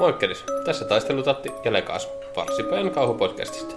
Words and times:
Moikkelis, 0.00 0.44
tässä 0.64 0.84
taistelutatti 0.84 1.52
ja 1.64 1.72
Lekaasu, 1.72 2.08
Varsipäin 2.36 2.90
kauhupodcastista. 2.90 3.74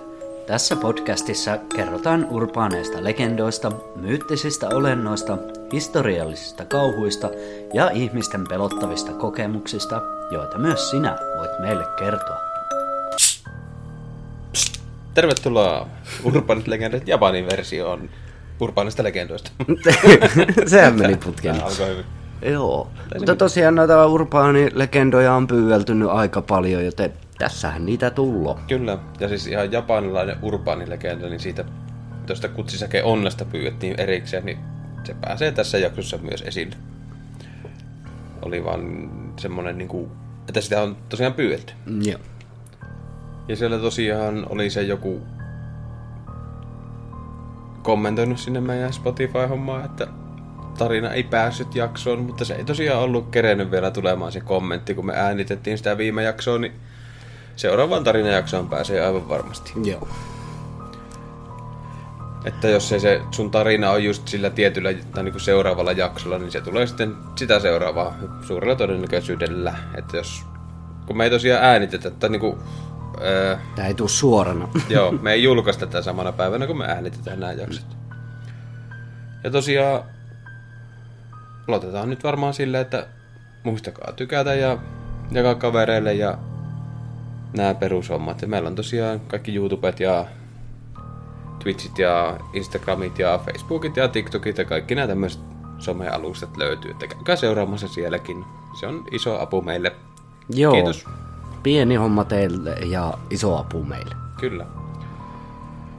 Tässä 0.48 0.76
podcastissa 0.76 1.58
kerrotaan 1.76 2.28
urbaaneista 2.30 3.04
legendoista, 3.04 3.72
myyttisistä 3.96 4.68
olennoista, 4.70 5.38
historiallisista 5.74 6.66
kauhuista 6.66 7.30
ja 7.74 7.90
ihmisten 7.90 8.44
pelottavista 8.50 9.14
kokemuksista, 9.14 10.02
joita 10.32 10.58
myös 10.58 10.90
sinä 10.90 11.18
voit 11.38 11.60
meille 11.60 11.84
kertoa. 12.00 12.38
Tervetuloa 15.14 15.88
Urbanit 16.24 16.68
legendat 16.68 17.08
Japanin 17.08 17.46
versioon 17.46 18.10
urbaanista 18.60 19.04
legendoista. 19.04 19.52
Sehän 20.66 21.00
meni 21.00 21.16
putkeen. 21.16 21.64
Alkoi 21.64 21.88
hyvin. 21.88 22.17
Joo, 22.42 22.88
mutta 23.18 23.36
tosiaan 23.36 23.76
noita 23.76 24.08
urbaanilegendoja 24.08 25.34
on 25.34 25.48
pyydelty 25.48 25.94
aika 26.12 26.42
paljon, 26.42 26.86
joten 26.86 27.14
tässähän 27.38 27.86
niitä 27.86 28.10
tullo. 28.10 28.60
Kyllä, 28.68 28.98
ja 29.20 29.28
siis 29.28 29.48
ihan 29.48 29.72
japanilainen 29.72 30.38
urbaanilegenda, 30.42 31.30
niin 31.30 31.40
siitä 31.40 31.66
tuosta 32.26 32.50
kutsisake 32.50 33.04
onnesta 33.04 33.46
pyydettiin 33.46 34.00
erikseen, 34.00 34.46
niin 34.46 34.58
se 35.04 35.14
pääsee 35.22 35.52
tässä 35.52 35.78
jaksossa 35.78 36.18
myös 36.18 36.42
esille. 36.42 36.76
Oli 38.42 38.66
vaan 38.66 39.12
semmonen 39.40 39.78
niinku, 39.78 40.12
että 40.48 40.62
sitä 40.62 40.82
on 40.82 40.98
tosiaan 41.10 41.34
pyydetty. 41.34 41.74
Joo. 42.02 42.20
Ja 43.48 43.56
siellä 43.56 43.78
tosiaan 43.78 44.46
oli 44.50 44.70
se 44.70 44.82
joku 44.82 45.22
kommentoinut 47.84 48.40
sinne 48.40 48.62
meidän 48.62 48.94
Spotify-hommaan, 48.94 49.86
että 49.86 50.08
tarina 50.78 51.12
ei 51.12 51.24
päässyt 51.24 51.76
jaksoon, 51.76 52.20
mutta 52.20 52.46
se 52.46 52.56
ei 52.56 52.66
tosiaan 52.66 53.04
ollut 53.04 53.30
kerennyt 53.32 53.72
vielä 53.72 53.92
tulemaan 53.92 54.32
se 54.32 54.40
kommentti, 54.40 54.94
kun 54.94 55.06
me 55.06 55.14
äänitettiin 55.16 55.78
sitä 55.78 55.98
viime 55.98 56.24
jaksoa, 56.24 56.58
niin 56.58 56.74
seuraavaan 57.56 58.04
tarinajaksoon 58.04 58.70
pääsee 58.70 59.06
aivan 59.06 59.30
varmasti. 59.30 59.74
Joo. 59.84 60.08
Että 62.46 62.68
jos 62.68 62.92
ei 62.92 63.00
se 63.00 63.22
sun 63.32 63.52
tarina 63.52 63.92
on 63.92 64.04
just 64.04 64.28
sillä 64.28 64.50
tietyllä 64.50 64.90
tai 64.94 65.24
niin 65.24 65.32
kuin 65.32 65.42
seuraavalla 65.42 65.92
jaksolla, 65.92 66.38
niin 66.38 66.52
se 66.52 66.62
tulee 66.62 66.88
sitten 66.88 67.16
sitä 67.36 67.60
seuraavaa 67.60 68.18
suurella 68.42 68.76
todennäköisyydellä. 68.76 69.74
Että 69.98 70.18
jos, 70.18 70.44
kun 71.06 71.18
me 71.18 71.24
ei 71.24 71.30
tosiaan 71.30 71.64
äänitetä, 71.64 72.12
tai 72.12 72.30
niin 72.30 72.40
kuin, 72.40 72.58
öö, 73.22 73.58
Tää 73.76 73.88
ei 73.88 73.94
tuu 73.94 74.08
suorana. 74.08 74.70
Joo, 74.90 75.12
me 75.12 75.34
ei 75.34 75.44
julkaista 75.44 75.86
tätä 75.86 76.02
samana 76.02 76.32
päivänä, 76.32 76.68
kun 76.68 76.78
me 76.78 76.86
äänitetään 76.86 77.40
nämä 77.40 77.54
jaksot. 77.54 77.98
Ja 79.44 79.52
tosiaan, 79.52 80.04
aloitetaan 81.68 82.10
nyt 82.10 82.24
varmaan 82.24 82.54
silleen, 82.54 82.82
että 82.82 83.08
muistakaa 83.64 84.14
tykätä 84.14 84.54
ja 84.54 84.78
jakaa 85.32 85.56
kavereille 85.56 86.14
ja 86.14 86.38
nämä 87.58 87.74
perushommat. 87.74 88.42
Ja 88.42 88.48
meillä 88.48 88.68
on 88.68 88.76
tosiaan 88.76 89.20
kaikki 89.20 89.56
YouTubet 89.56 90.00
ja 90.00 90.26
Twitchit 91.64 92.00
ja 92.00 92.40
Instagramit 92.54 93.20
ja 93.20 93.40
Facebookit 93.46 93.98
ja 93.98 94.08
TikTokit 94.08 94.58
ja 94.58 94.66
kaikki 94.66 94.96
nämä 94.96 95.08
tämmöiset 95.08 95.42
somealustat 95.80 96.58
löytyy. 96.58 96.92
Että 96.92 97.08
käykää 97.08 97.36
seuraamassa 97.36 97.88
sielläkin. 97.88 98.46
Se 98.80 98.88
on 98.88 99.04
iso 99.12 99.42
apu 99.42 99.62
meille. 99.62 99.92
Joo. 100.50 100.74
Kiitos. 100.74 101.06
Pieni 101.64 101.96
homma 101.96 102.24
teille 102.24 102.78
ja 102.86 103.14
iso 103.30 103.58
apu 103.58 103.84
meille. 103.84 104.16
Kyllä. 104.40 104.66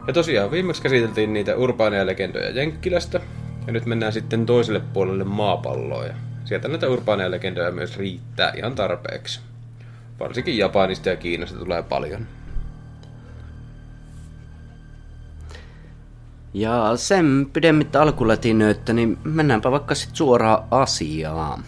Ja 0.06 0.12
tosiaan 0.12 0.50
viimeksi 0.50 0.82
käsiteltiin 0.82 1.32
niitä 1.32 1.56
urbaaneja 1.56 2.06
legendoja 2.06 2.50
Jenkkilästä. 2.50 3.20
Ja 3.68 3.72
nyt 3.72 3.86
mennään 3.86 4.12
sitten 4.12 4.46
toiselle 4.46 4.80
puolelle 4.80 5.24
maapalloa. 5.24 6.06
Ja 6.06 6.14
sieltä 6.44 6.68
näitä 6.68 6.88
urbaaneja 6.88 7.30
legendoja 7.30 7.70
myös 7.70 7.98
riittää 7.98 8.52
ihan 8.56 8.74
tarpeeksi. 8.74 9.40
Varsinkin 10.20 10.58
Japanista 10.58 11.08
ja 11.08 11.16
Kiinasta 11.16 11.58
tulee 11.58 11.82
paljon. 11.82 12.26
Ja 16.54 16.96
sen 16.96 17.46
pidemmittä 17.52 18.02
alkulätinöitä, 18.02 18.92
niin 18.92 19.18
mennäänpä 19.24 19.70
vaikka 19.70 19.94
sitten 19.94 20.16
suoraan 20.16 20.64
asiaan. 20.70 21.64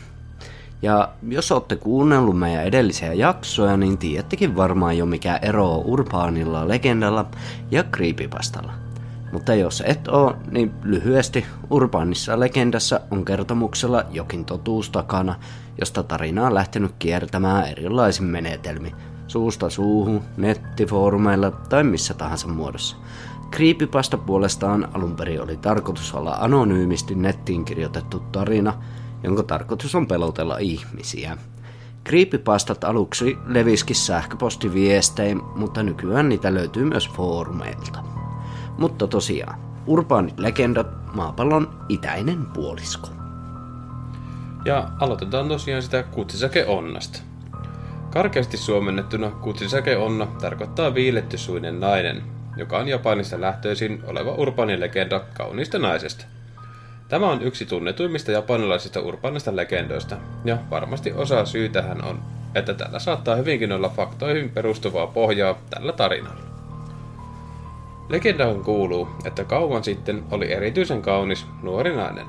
Ja 0.83 1.09
jos 1.29 1.53
olette 1.53 1.77
kuunnellut 1.77 2.39
meidän 2.39 2.65
edellisiä 2.65 3.13
jaksoja, 3.13 3.77
niin 3.77 3.99
tiedättekin 3.99 4.57
varmaan 4.57 4.99
jo 4.99 5.07
mikä 5.07 5.39
ero 5.43 5.77
urbaanilla 5.77 6.69
legendalla 6.69 7.27
ja 7.71 7.85
creepypastalla. 7.85 8.80
Mutta 9.33 9.55
jos 9.55 9.83
et 9.87 10.09
oo, 10.09 10.37
niin 10.51 10.73
lyhyesti 10.83 11.47
urbaanissa 11.71 12.41
legendassa 12.41 13.01
on 13.11 13.25
kertomuksella 13.25 14.05
jokin 14.11 14.45
totuus 14.45 14.91
takana, 14.91 15.35
josta 15.81 16.03
tarina 16.03 16.47
on 16.47 16.55
lähtenyt 16.55 16.95
kiertämään 16.99 17.69
erilaisin 17.69 18.25
menetelmin, 18.25 18.93
suusta 19.27 19.71
suuhun, 19.71 20.23
nettifoorumeilla 20.37 21.51
tai 21.51 21.85
missä 21.85 22.15
tahansa 22.15 22.49
muodossa. 22.49 22.97
Creepypasta 23.53 24.19
puolestaan 24.19 24.89
alun 24.93 25.17
perin 25.17 25.43
oli 25.43 25.57
tarkoitus 25.57 26.15
olla 26.15 26.37
anonyymisti 26.41 27.15
nettiin 27.15 27.65
kirjoitettu 27.65 28.21
tarina, 28.33 28.75
jonka 29.23 29.43
tarkoitus 29.43 29.95
on 29.95 30.07
pelotella 30.07 30.59
ihmisiä. 30.59 31.39
Creepypastat 32.09 32.85
aluksi 32.85 33.39
leviskin 33.47 33.97
sähköpostiviestein, 33.97 35.43
mutta 35.57 35.83
nykyään 35.83 36.29
niitä 36.29 36.55
löytyy 36.55 36.85
myös 36.85 37.09
foorumeilta. 37.09 38.20
Mutta 38.81 39.07
tosiaan, 39.07 39.61
urbaanit 39.87 40.39
legendat, 40.39 41.15
maapallon 41.15 41.71
itäinen 41.89 42.47
puolisko. 42.47 43.09
Ja 44.65 44.89
aloitetaan 45.01 45.49
tosiaan 45.49 45.83
sitä 45.83 46.03
kutsisake 46.03 46.67
onnasta. 46.67 47.21
Karkeasti 48.11 48.57
suomennettuna 48.57 49.31
kutsisake 49.31 49.97
onna 49.97 50.27
tarkoittaa 50.27 50.95
viilettysuinen 50.95 51.81
nainen, 51.81 52.23
joka 52.57 52.79
on 52.79 52.89
Japanista 52.89 53.41
lähtöisin 53.41 54.03
oleva 54.07 54.31
urbaani 54.31 54.81
legenda 54.81 55.21
kauniista 55.35 55.79
naisesta. 55.79 56.25
Tämä 57.09 57.31
on 57.31 57.43
yksi 57.43 57.67
tunnetuimmista 57.67 58.33
japanilaisista 58.33 59.01
urbaanista 59.01 59.57
legendoista, 59.57 60.17
ja 60.45 60.59
varmasti 60.71 61.13
osa 61.13 61.45
syy 61.45 61.69
tähän 61.69 62.05
on, 62.05 62.19
että 62.55 62.75
tällä 62.75 62.99
saattaa 62.99 63.37
hyvinkin 63.37 63.73
olla 63.73 63.89
faktoihin 63.89 64.51
perustuvaa 64.51 65.07
pohjaa 65.07 65.59
tällä 65.71 65.93
tarinalla. 65.93 66.50
Legendaan 68.11 68.65
kuuluu, 68.65 69.09
että 69.25 69.45
kauan 69.45 69.85
sitten 69.85 70.25
oli 70.31 70.53
erityisen 70.53 71.03
kaunis 71.03 71.47
nuori 71.63 71.97
nainen. 71.97 72.27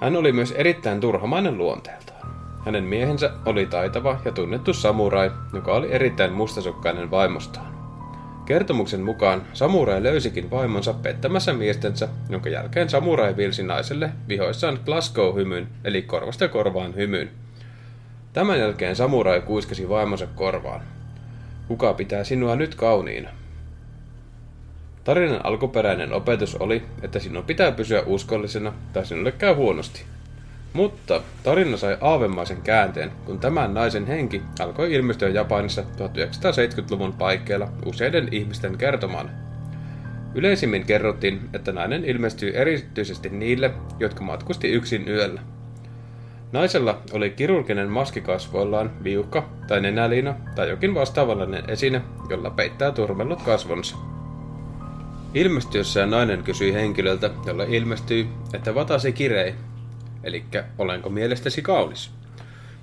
Hän 0.00 0.16
oli 0.16 0.32
myös 0.32 0.52
erittäin 0.52 1.00
turhamainen 1.00 1.58
luonteeltaan. 1.58 2.28
Hänen 2.64 2.84
miehensä 2.84 3.30
oli 3.46 3.66
taitava 3.66 4.20
ja 4.24 4.32
tunnettu 4.32 4.74
samurai, 4.74 5.30
joka 5.52 5.72
oli 5.72 5.92
erittäin 5.92 6.32
mustasukkainen 6.32 7.10
vaimostaan. 7.10 7.72
Kertomuksen 8.44 9.00
mukaan 9.00 9.42
samurai 9.52 10.02
löysikin 10.02 10.50
vaimonsa 10.50 10.94
pettämässä 10.94 11.52
miestensä, 11.52 12.08
jonka 12.28 12.48
jälkeen 12.48 12.88
samurai 12.90 13.36
vilsi 13.36 13.62
naiselle 13.62 14.10
vihoissaan 14.28 14.78
Glasgow-hymyn, 14.84 15.66
eli 15.84 16.02
korvasta 16.02 16.48
korvaan 16.48 16.94
hymyn. 16.94 17.30
Tämän 18.32 18.58
jälkeen 18.58 18.96
samurai 18.96 19.40
kuiskasi 19.40 19.88
vaimonsa 19.88 20.26
korvaan. 20.26 20.80
Kuka 21.68 21.94
pitää 21.94 22.24
sinua 22.24 22.56
nyt 22.56 22.74
kauniina? 22.74 23.41
Tarinan 25.04 25.46
alkuperäinen 25.46 26.12
opetus 26.12 26.54
oli, 26.54 26.82
että 27.02 27.18
sinun 27.18 27.44
pitää 27.44 27.72
pysyä 27.72 28.02
uskollisena 28.06 28.72
tai 28.92 29.06
sinulle 29.06 29.32
käy 29.32 29.54
huonosti. 29.54 30.04
Mutta 30.72 31.22
tarina 31.42 31.76
sai 31.76 31.96
aavemaisen 32.00 32.62
käänteen, 32.62 33.12
kun 33.24 33.38
tämän 33.38 33.74
naisen 33.74 34.06
henki 34.06 34.42
alkoi 34.60 34.94
ilmestyä 34.94 35.28
Japanissa 35.28 35.82
1970-luvun 35.82 37.12
paikkeilla 37.12 37.68
useiden 37.86 38.28
ihmisten 38.30 38.78
kertomaan. 38.78 39.30
Yleisimmin 40.34 40.86
kerrottiin, 40.86 41.40
että 41.52 41.72
nainen 41.72 42.04
ilmestyi 42.04 42.56
erityisesti 42.56 43.28
niille, 43.28 43.70
jotka 43.98 44.24
matkusti 44.24 44.68
yksin 44.68 45.08
yöllä. 45.08 45.40
Naisella 46.52 47.02
oli 47.12 47.30
kirurginen 47.30 47.88
maski 47.88 48.20
kasvoillaan, 48.20 49.04
viuhka 49.04 49.48
tai 49.68 49.80
nenäliina 49.80 50.34
tai 50.54 50.70
jokin 50.70 50.94
vastaavanlainen 50.94 51.70
esine, 51.70 52.02
jolla 52.30 52.50
peittää 52.50 52.92
turmellut 52.92 53.42
kasvonsa. 53.42 53.96
Ilmestyessään 55.34 56.10
nainen 56.10 56.42
kysyi 56.42 56.74
henkilöltä, 56.74 57.30
jolle 57.46 57.66
ilmestyi, 57.68 58.28
että 58.54 58.74
vatasi 58.74 59.12
kirei, 59.12 59.54
eli 60.24 60.44
olenko 60.78 61.10
mielestäsi 61.10 61.62
kaunis. 61.62 62.10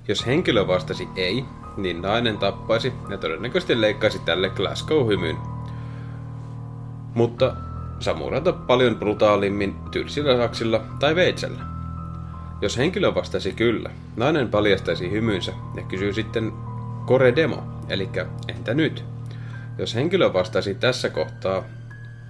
Jos 0.08 0.26
henkilö 0.26 0.66
vastasi 0.66 1.08
ei, 1.16 1.44
niin 1.76 2.02
nainen 2.02 2.38
tappaisi 2.38 2.92
ja 3.10 3.18
todennäköisesti 3.18 3.80
leikkaisi 3.80 4.18
tälle 4.18 4.48
Glasgow-hymyn. 4.48 5.36
Mutta 7.14 7.56
samurata 8.00 8.52
paljon 8.52 8.96
brutaalimmin 8.96 9.76
tylsillä 9.90 10.36
saksilla 10.36 10.84
tai 10.98 11.14
veitsellä. 11.14 11.60
Jos 12.60 12.78
henkilö 12.78 13.14
vastasi 13.14 13.52
kyllä, 13.52 13.90
nainen 14.16 14.48
paljastaisi 14.48 15.10
hymynsä 15.10 15.52
ja 15.74 15.82
kysyy 15.82 16.12
sitten 16.12 16.52
kore 17.06 17.36
demo, 17.36 17.62
eli 17.88 18.08
entä 18.48 18.74
nyt? 18.74 19.04
Jos 19.78 19.94
henkilö 19.94 20.32
vastasi 20.32 20.74
tässä 20.74 21.10
kohtaa 21.10 21.64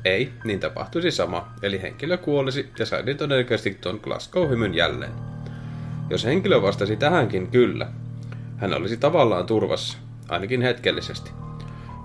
ei, 0.05 0.33
niin 0.45 0.61
tapahtuisi 0.61 1.11
sama, 1.11 1.49
eli 1.63 1.83
henkilö 1.83 2.17
kuolisi 2.17 2.71
ja 2.79 2.87
saisi 2.87 3.15
todennäköisesti 3.15 3.79
tuon 3.81 4.01
Glasgow-hymyn 4.03 4.75
jälleen. 4.75 5.13
Jos 6.11 6.25
henkilö 6.25 6.63
vastasi 6.63 6.97
tähänkin 6.97 7.47
kyllä, 7.47 7.87
hän 8.57 8.75
olisi 8.75 8.97
tavallaan 8.97 9.47
turvassa, 9.47 9.99
ainakin 10.29 10.63
hetkellisesti. 10.63 11.31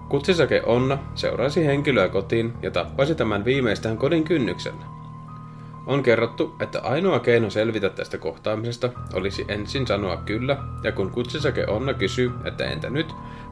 Kutsisake 0.09 0.61
Onna 0.65 0.97
seuraisi 1.15 1.65
henkilöä 1.65 2.09
kotiin 2.09 2.53
ja 2.61 2.71
tappaisi 2.71 3.15
tämän 3.15 3.45
viimeistään 3.45 3.97
kodin 3.97 4.23
kynnyksellä. 4.23 4.85
On 5.87 6.03
kerrottu, 6.03 6.55
että 6.59 6.81
ainoa 6.81 7.19
keino 7.19 7.49
selvitä 7.49 7.89
tästä 7.89 8.17
kohtaamisesta 8.17 8.89
olisi 9.13 9.45
ensin 9.47 9.87
sanoa 9.87 10.17
kyllä, 10.17 10.57
ja 10.83 10.91
kun 10.91 11.11
kutsisake 11.11 11.65
Onna 11.67 11.93
kysyy, 11.93 12.31
että 12.43 12.65
entä 12.65 12.89
nyt, 12.89 13.07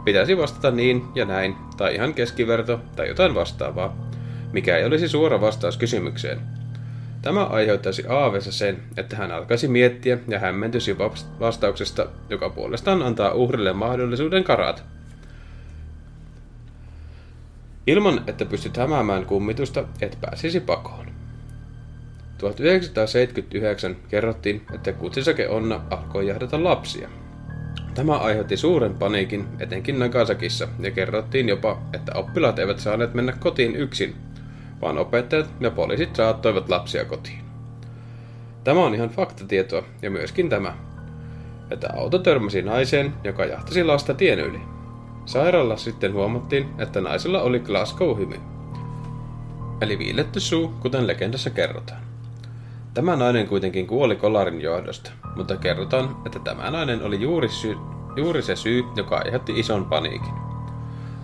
pitäisi 0.06 0.38
vastata 0.38 0.72
niin 0.72 1.06
ja 1.16 1.26
näin, 1.26 1.56
tai 1.78 1.96
ihan 1.96 2.14
keskiverto, 2.14 2.80
tai 2.96 3.08
jotain 3.08 3.36
vastaavaa, 3.36 3.96
mikä 4.54 4.78
ei 4.78 4.86
olisi 4.86 5.08
suora 5.08 5.42
vastaus 5.42 5.78
kysymykseen. 5.78 6.40
Tämä 7.22 7.44
aiheuttaisi 7.44 8.04
Aavessa 8.10 8.52
sen, 8.52 8.84
että 8.98 9.16
hän 9.16 9.32
alkaisi 9.32 9.68
miettiä 9.68 10.18
ja 10.28 10.40
hämmentyisi 10.40 10.98
vastauksesta, 11.40 12.08
joka 12.30 12.50
puolestaan 12.50 13.02
antaa 13.02 13.34
uhrille 13.34 13.74
mahdollisuuden 13.74 14.44
karata. 14.44 14.82
Ilman, 17.88 18.22
että 18.28 18.46
pystyt 18.46 18.78
hämäämään 18.78 19.26
kummitusta, 19.26 19.84
et 20.02 20.18
pääsisi 20.22 20.60
pakoon. 20.60 21.08
1979 22.38 23.96
kerrottiin, 24.10 24.62
että 24.74 24.94
kutsisake 24.94 25.48
Onna 25.48 25.82
alkoi 25.90 26.28
jahdata 26.28 26.64
lapsia. 26.64 27.10
Tämä 27.94 28.18
aiheutti 28.18 28.58
suuren 28.58 28.96
paniikin, 28.96 29.48
etenkin 29.60 30.00
Nagasakissa, 30.00 30.68
ja 30.80 30.92
kerrottiin 30.92 31.50
jopa, 31.50 31.82
että 31.94 32.12
oppilaat 32.16 32.60
eivät 32.60 32.80
saaneet 32.80 33.14
mennä 33.14 33.32
kotiin 33.40 33.76
yksin, 33.76 34.16
vaan 34.84 34.98
opettajat 34.98 35.50
ja 35.60 35.72
poliisit 35.72 36.16
saattoivat 36.16 36.70
lapsia 36.70 37.06
kotiin. 37.06 37.40
Tämä 38.64 38.86
on 38.86 38.96
ihan 38.96 39.10
faktatietoa, 39.10 39.84
ja 40.02 40.10
myöskin 40.10 40.50
tämä, 40.50 40.74
että 41.72 41.90
auto 41.98 42.20
törmäsi 42.20 42.62
naiseen, 42.62 43.14
joka 43.24 43.46
jahtasi 43.46 43.84
lasta 43.84 44.14
tien 44.14 44.40
yli. 44.40 44.60
Sairaalassa 45.26 45.92
sitten 45.92 46.14
huomattiin, 46.14 46.70
että 46.78 47.02
naisella 47.02 47.42
oli 47.42 47.60
Glasgow-hymy, 47.60 48.40
eli 49.82 50.00
viiletty 50.00 50.40
suu, 50.40 50.74
kuten 50.80 51.08
legendassa 51.08 51.50
kerrotaan. 51.50 52.02
Tämä 52.94 53.16
nainen 53.16 53.48
kuitenkin 53.48 53.88
kuoli 53.88 54.16
kolarin 54.16 54.62
johdosta, 54.62 55.12
mutta 55.36 55.58
kerrotaan, 55.58 56.16
että 56.26 56.40
tämä 56.40 56.72
nainen 56.72 57.04
oli 57.04 57.22
juuri, 57.22 57.50
sy- 57.50 57.78
juuri 58.16 58.42
se 58.42 58.56
syy, 58.56 58.84
joka 58.96 59.18
aiheutti 59.18 59.60
ison 59.60 59.86
paniikin. 59.86 60.53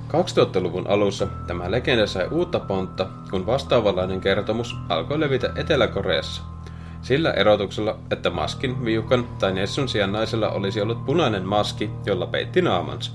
2000-luvun 0.10 0.88
alussa 0.88 1.28
tämä 1.48 1.72
legenda 1.72 2.08
sai 2.08 2.28
uutta 2.32 2.60
pontta, 2.60 3.08
kun 3.32 3.46
vastaavanlainen 3.46 4.22
kertomus 4.22 4.76
alkoi 4.90 5.20
levitä 5.20 5.50
Etelä-Koreassa. 5.56 6.42
Sillä 7.02 7.32
erotuksella, 7.32 8.00
että 8.12 8.30
maskin, 8.30 8.86
viukan 8.86 9.28
tai 9.40 9.54
nessun 9.54 9.90
sijaan 9.90 10.12
naisella 10.12 10.50
olisi 10.50 10.82
ollut 10.82 11.06
punainen 11.06 11.46
maski, 11.46 11.90
jolla 12.06 12.28
peitti 12.28 12.62
naamansa. 12.62 13.12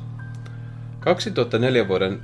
2004 1.00 1.88
vuoden 1.88 2.20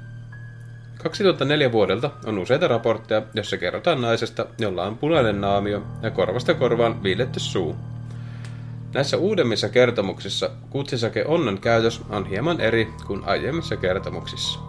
2004 1.02 1.72
vuodelta 1.72 2.10
on 2.26 2.38
useita 2.38 2.68
raportteja, 2.68 3.22
jossa 3.34 3.56
kerrotaan 3.56 4.00
naisesta, 4.00 4.46
jolla 4.58 4.84
on 4.84 4.98
punainen 4.98 5.40
naamio 5.40 5.82
ja 6.02 6.10
korvasta 6.10 6.54
korvaan 6.54 7.02
viiletty 7.02 7.40
suu. 7.40 7.76
Näissä 8.94 9.16
uudemmissa 9.16 9.68
kertomuksissa 9.68 10.50
kutsisake 10.70 11.24
onnan 11.26 11.58
käytös 11.58 12.00
on 12.10 12.26
hieman 12.26 12.60
eri 12.60 12.92
kuin 13.06 13.22
aiemmissa 13.24 13.76
kertomuksissa. 13.76 14.60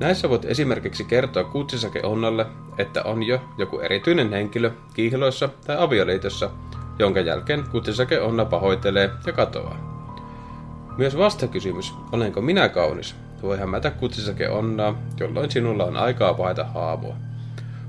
Näissä 0.00 0.28
voit 0.28 0.44
esimerkiksi 0.44 1.04
kertoa 1.04 1.44
kutsisake 1.44 2.00
onnalle, 2.02 2.46
että 2.78 3.02
on 3.02 3.22
jo 3.22 3.40
joku 3.58 3.78
erityinen 3.78 4.30
henkilö 4.30 4.70
kiihloissa 4.94 5.48
tai 5.66 5.76
avioliitossa, 5.78 6.50
jonka 6.98 7.20
jälkeen 7.20 7.64
kutsisake 7.70 8.20
onna 8.20 8.44
pahoittelee 8.44 9.10
ja 9.26 9.32
katoaa. 9.32 9.92
Myös 10.98 11.18
vastakysymys, 11.18 11.94
olenko 12.12 12.40
minä 12.40 12.68
kaunis, 12.68 13.14
voi 13.42 13.58
hämätä 13.58 13.90
kutsisake 13.90 14.48
onnaa, 14.48 14.94
jolloin 15.20 15.50
sinulla 15.50 15.84
on 15.84 15.96
aikaa 15.96 16.38
vaihtaa 16.38 16.64
haamua. 16.64 17.16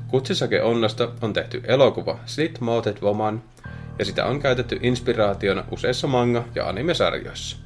Kutsisake 0.08 0.62
onnasta 0.62 1.08
on 1.22 1.34
tehty 1.34 1.62
elokuva 1.64 2.18
Slit 2.26 2.60
Mounted 2.60 2.98
Woman, 3.02 3.42
ja 4.00 4.06
sitä 4.06 4.26
on 4.26 4.40
käytetty 4.40 4.80
inspiraationa 4.82 5.64
useissa 5.72 6.08
manga- 6.08 6.44
ja 6.56 6.70
animesarjoissa. 6.70 7.58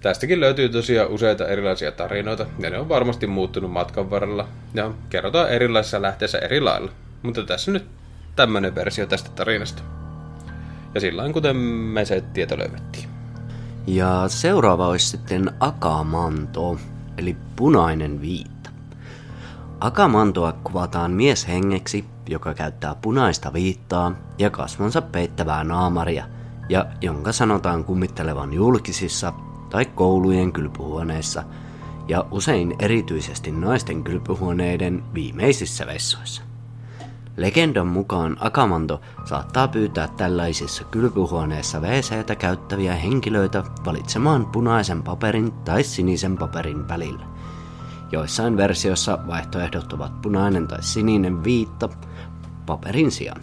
Tästäkin 0.00 0.40
löytyy 0.40 0.68
tosiaan 0.68 1.10
useita 1.10 1.48
erilaisia 1.48 1.92
tarinoita, 1.92 2.46
ja 2.58 2.70
ne 2.70 2.78
on 2.78 2.88
varmasti 2.88 3.26
muuttunut 3.26 3.72
matkan 3.72 4.10
varrella, 4.10 4.48
ja 4.74 4.90
kerrotaan 5.10 5.50
erilaisissa 5.50 6.02
lähteissä 6.02 6.38
eri 6.38 6.60
lailla. 6.60 6.90
Mutta 7.22 7.42
tässä 7.42 7.70
nyt 7.70 7.86
tämmönen 8.36 8.74
versio 8.74 9.06
tästä 9.06 9.30
tarinasta. 9.30 9.82
Ja 10.94 11.00
sillä 11.00 11.32
kuten 11.32 11.56
me 11.56 12.04
se 12.04 12.20
tieto 12.32 12.58
löydettiin. 12.58 13.08
Ja 13.86 14.24
seuraava 14.26 14.88
olisi 14.88 15.06
sitten 15.06 15.50
akamanto, 15.60 16.78
eli 17.18 17.36
punainen 17.56 18.20
viitta. 18.20 18.70
Akamantoa 19.80 20.52
kuvataan 20.52 21.10
mieshengeksi, 21.10 22.04
joka 22.28 22.54
käyttää 22.54 22.94
punaista 22.94 23.52
viittaa 23.52 24.12
ja 24.38 24.50
kasvonsa 24.50 25.02
peittävää 25.02 25.64
naamaria, 25.64 26.24
ja 26.68 26.86
jonka 27.00 27.32
sanotaan 27.32 27.84
kummittelevan 27.84 28.52
julkisissa 28.54 29.32
tai 29.70 29.84
koulujen 29.84 30.52
kylpyhuoneissa, 30.52 31.44
ja 32.08 32.24
usein 32.30 32.76
erityisesti 32.78 33.50
naisten 33.50 34.04
kylpyhuoneiden 34.04 35.04
viimeisissä 35.14 35.86
vessoissa. 35.86 36.42
Legendan 37.36 37.86
mukaan 37.86 38.36
Akamanto 38.40 39.00
saattaa 39.24 39.68
pyytää 39.68 40.08
tällaisissa 40.16 40.84
kylpyhuoneissa 40.84 41.80
wc 41.80 42.38
käyttäviä 42.38 42.94
henkilöitä 42.94 43.64
valitsemaan 43.84 44.46
punaisen 44.46 45.02
paperin 45.02 45.52
tai 45.52 45.82
sinisen 45.82 46.36
paperin 46.38 46.88
välillä. 46.88 47.24
Joissain 48.12 48.56
versioissa 48.56 49.18
vaihtoehdot 49.26 49.92
ovat 49.92 50.22
punainen 50.22 50.68
tai 50.68 50.82
sininen 50.82 51.44
viitta 51.44 51.88
paperin 52.68 53.10
sijaan. 53.10 53.40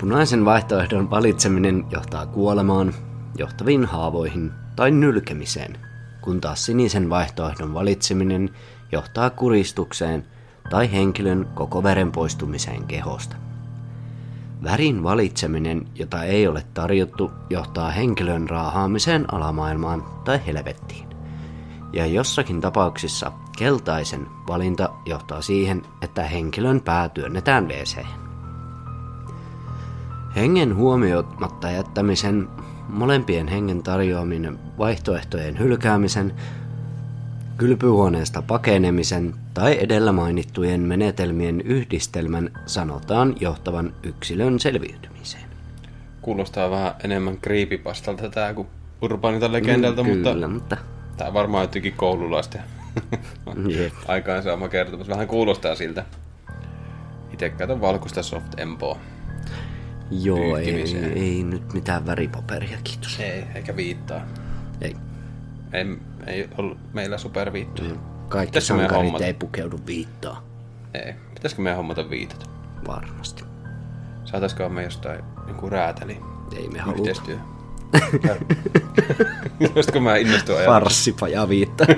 Punaisen 0.00 0.44
vaihtoehdon 0.44 1.10
valitseminen 1.10 1.84
johtaa 1.90 2.26
kuolemaan, 2.26 2.94
johtaviin 3.38 3.84
haavoihin 3.84 4.50
tai 4.76 4.90
nylkemiseen, 4.90 5.78
kun 6.20 6.40
taas 6.40 6.66
sinisen 6.66 7.10
vaihtoehdon 7.10 7.74
valitseminen 7.74 8.50
johtaa 8.92 9.30
kuristukseen– 9.30 10.24
tai 10.70 10.92
henkilön 10.92 11.48
koko 11.54 11.82
veren 11.82 12.12
poistumiseen 12.12 12.84
kehosta. 12.84 13.36
Värin 14.64 15.02
valitseminen, 15.02 15.86
jota 15.94 16.22
ei 16.22 16.48
ole 16.48 16.64
tarjottu, 16.74 17.30
johtaa 17.50 17.90
henkilön 17.90 18.50
raahaamiseen 18.50 19.34
alamaailmaan 19.34 20.04
tai 20.24 20.40
helvettiin. 20.46 21.08
Ja 21.92 22.06
jossakin 22.06 22.60
tapauksissa 22.60 23.32
keltaisen 23.58 24.26
valinta 24.48 24.90
johtaa 25.06 25.42
siihen, 25.42 25.82
että 26.02 26.22
henkilön 26.22 26.80
pää 26.80 27.08
työnnetään 27.08 27.68
wc 27.68 28.06
Hengen 30.36 30.76
huomioimatta 30.76 31.70
jättämisen, 31.70 32.48
molempien 32.88 33.48
hengen 33.48 33.82
tarjoaminen 33.82 34.58
vaihtoehtojen 34.78 35.58
hylkäämisen 35.58 36.34
Kylpyhuoneesta 37.56 38.42
pakenemisen 38.42 39.34
tai 39.54 39.78
edellä 39.80 40.12
mainittujen 40.12 40.80
menetelmien 40.80 41.60
yhdistelmän 41.60 42.50
sanotaan 42.66 43.34
johtavan 43.40 43.94
yksilön 44.02 44.60
selviytymiseen. 44.60 45.44
Kuulostaa 46.22 46.70
vähän 46.70 46.94
enemmän 47.04 47.38
creepypastalta 47.38 48.30
tää 48.30 48.54
kuin 48.54 48.68
urbaanilta 49.02 49.52
legendalta, 49.52 50.02
mm, 50.02 50.10
kyllä, 50.10 50.48
mutta, 50.48 50.48
mutta... 50.48 50.76
tää 51.16 51.34
varmaan 51.34 51.64
jotenkin 51.64 51.92
koululaisten 51.92 52.62
aikaansaama 54.08 54.68
kertomus. 54.68 55.08
Vähän 55.08 55.26
kuulostaa 55.26 55.74
siltä. 55.74 56.04
Itse 57.32 57.50
käytän 57.50 57.80
valkoista 57.80 58.22
soft 58.22 58.58
empoa. 58.60 58.98
Joo, 60.10 60.56
ei, 60.56 60.84
ei, 61.14 61.42
nyt 61.44 61.72
mitään 61.72 62.06
väripaperia, 62.06 62.78
kiitos. 62.84 63.20
Ei, 63.20 63.44
eikä 63.54 63.76
viittaa. 63.76 64.20
Ei. 64.80 64.96
Ei, 65.72 65.86
ei 66.26 66.48
ollut 66.58 66.78
meillä 66.92 67.18
superviittoja. 67.18 67.90
Mm. 67.90 67.98
Kaikki 68.28 68.50
Pitäisikö 68.50 68.78
sankarit 68.78 69.04
hommata? 69.04 69.24
ei 69.24 69.34
pukeudu 69.34 69.80
viittaa. 69.86 70.42
Ei. 70.94 71.14
Pitäisikö 71.34 71.62
meidän 71.62 71.76
hommata 71.76 72.10
viitat? 72.10 72.50
Varmasti. 72.86 73.44
Saataisiko 74.24 74.68
me 74.68 74.82
jostain 74.82 75.24
joku 75.48 75.70
räätäli? 75.70 76.20
Ei 76.56 76.68
me 76.68 76.78
haluta. 76.78 76.98
Yhteistyö. 76.98 77.38
Jostko 79.76 80.00
mä 80.00 80.16
innostun 80.16 80.54
ajatus? 80.54 80.74
Farssipaja 80.74 81.48
viitta. 81.48 81.84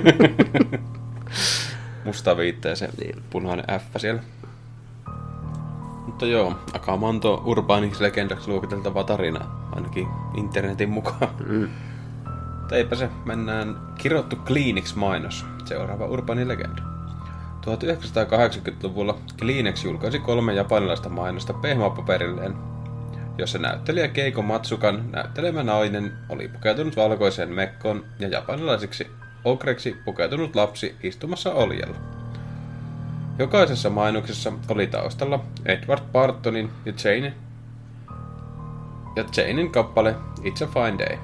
Musta 2.05 2.37
viitta 2.37 2.67
ja 2.67 2.75
se 2.75 2.89
niin. 2.99 3.23
punainen 3.29 3.65
F 3.79 3.83
siellä. 3.97 4.21
Mutta 6.05 6.25
joo, 6.25 6.55
Akamanto 6.73 7.41
urbaaniksi 7.45 8.03
legendaksi 8.03 8.47
luokiteltava 8.47 9.03
tarina, 9.03 9.45
ainakin 9.71 10.07
internetin 10.37 10.89
mukaan. 10.89 11.29
Mm. 11.47 11.69
Mutta 12.59 12.75
eipä 12.75 12.95
se, 12.95 13.09
mennään 13.25 13.77
kirjoittu 13.97 14.35
Kleenex 14.35 14.95
mainos, 14.95 15.45
seuraava 15.65 16.05
urbani 16.05 16.47
legenda. 16.47 16.81
1980-luvulla 17.65 19.17
Kleenex 19.39 19.83
julkaisi 19.83 20.19
kolme 20.19 20.53
japanilaista 20.53 21.09
mainosta 21.09 21.53
pehmopaperilleen. 21.53 22.55
Jossa 23.37 23.59
näyttelijä 23.59 24.07
Keiko 24.07 24.41
Matsukan 24.41 25.11
näyttelemä 25.11 25.63
nainen 25.63 26.13
oli 26.29 26.47
pukeutunut 26.47 26.95
valkoiseen 26.95 27.49
mekkoon 27.49 28.05
ja 28.19 28.27
japanilaiseksi 28.27 29.11
okreksi 29.43 29.95
pukeutunut 30.05 30.55
lapsi 30.55 30.95
istumassa 31.03 31.53
oljella. 31.53 31.95
Jokaisessa 33.39 33.89
mainoksessa 33.89 34.53
oli 34.69 34.87
taustalla 34.87 35.39
Edward 35.65 36.01
Bartonin 36.11 36.69
ja 36.85 36.93
Jane 37.03 37.33
ja 39.15 39.25
Janein 39.37 39.71
kappale 39.71 40.15
It's 40.41 40.63
a 40.63 40.67
Fine 40.67 41.05
Day. 41.05 41.17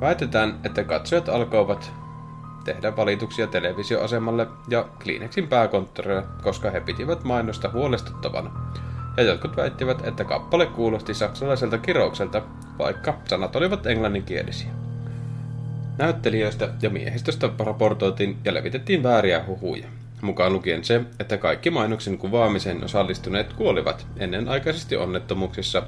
Väitetään, 0.00 0.60
että 0.64 0.84
katsojat 0.84 1.28
alkoivat 1.28 1.92
tehdä 2.64 2.96
valituksia 2.96 3.46
televisioasemalle 3.46 4.46
ja 4.68 4.88
Kleenexin 5.02 5.48
pääkonttorille, 5.48 6.22
koska 6.42 6.70
he 6.70 6.80
pitivät 6.80 7.24
mainosta 7.24 7.70
huolestuttavana. 7.72 8.50
Ja 9.18 9.24
jotkut 9.24 9.56
väittivät, 9.56 10.06
että 10.06 10.24
kappale 10.24 10.66
kuulosti 10.66 11.14
saksalaiselta 11.14 11.78
kiroukselta, 11.78 12.42
vaikka 12.78 13.18
sanat 13.28 13.56
olivat 13.56 13.86
englanninkielisiä. 13.86 14.70
Näyttelijöistä 15.96 16.68
ja 16.82 16.90
miehistöstä 16.90 17.50
raportoitiin 17.58 18.38
ja 18.44 18.54
levitettiin 18.54 19.02
vääriä 19.02 19.44
huhuja. 19.46 19.86
Mukaan 20.20 20.52
lukien 20.52 20.84
se, 20.84 21.00
että 21.20 21.38
kaikki 21.38 21.70
mainoksen 21.70 22.18
kuvaamiseen 22.18 22.84
osallistuneet 22.84 23.52
kuolivat 23.52 24.06
ennenaikaisesti 24.16 24.96
onnettomuuksissa, 24.96 25.82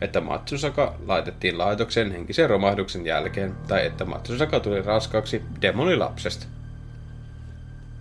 että 0.00 0.20
Matsusaka 0.20 0.94
laitettiin 1.06 1.58
laitoksen 1.58 2.12
henkisen 2.12 2.50
romahduksen 2.50 3.06
jälkeen, 3.06 3.54
tai 3.68 3.86
että 3.86 4.04
Matsusaka 4.04 4.60
tuli 4.60 4.82
raskaaksi 4.82 5.42
demonilapsesta. 5.62 6.46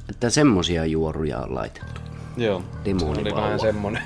Että 0.09 0.29
semmosia 0.29 0.85
juoruja 0.85 1.39
on 1.39 1.55
laitettu. 1.55 2.14
Joo, 2.37 2.63
se 2.83 3.05
oli 3.05 3.35
vähän 3.35 3.59
semmonen. 3.59 4.03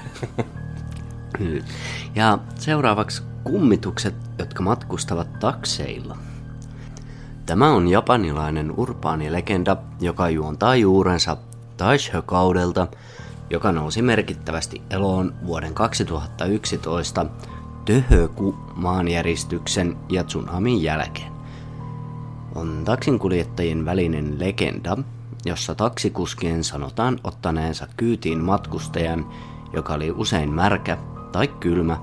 ja 2.15 2.39
seuraavaksi 2.55 3.23
kummitukset, 3.43 4.15
jotka 4.39 4.63
matkustavat 4.63 5.39
takseilla. 5.39 6.17
Tämä 7.45 7.71
on 7.71 7.87
japanilainen 7.87 8.73
urbaani 8.77 9.31
legenda, 9.31 9.77
joka 10.01 10.29
juontaa 10.29 10.75
juurensa 10.75 11.37
Taisho-kaudelta, 11.77 12.87
joka 13.49 13.71
nousi 13.71 14.01
merkittävästi 14.01 14.81
eloon 14.89 15.33
vuoden 15.45 15.73
2011 15.73 17.25
Töhöku 17.85 18.55
maanjäristyksen 18.75 19.97
ja 20.09 20.23
tsunamin 20.23 20.83
jälkeen. 20.83 21.31
On 22.55 22.81
taksinkuljettajien 22.85 23.85
välinen 23.85 24.39
legenda, 24.39 24.97
jossa 25.45 25.75
taksikuskien 25.75 26.63
sanotaan 26.63 27.19
ottaneensa 27.23 27.87
kyytiin 27.97 28.43
matkustajan, 28.43 29.29
joka 29.73 29.93
oli 29.93 30.11
usein 30.11 30.53
märkä 30.53 30.97
tai 31.31 31.47
kylmä 31.47 31.97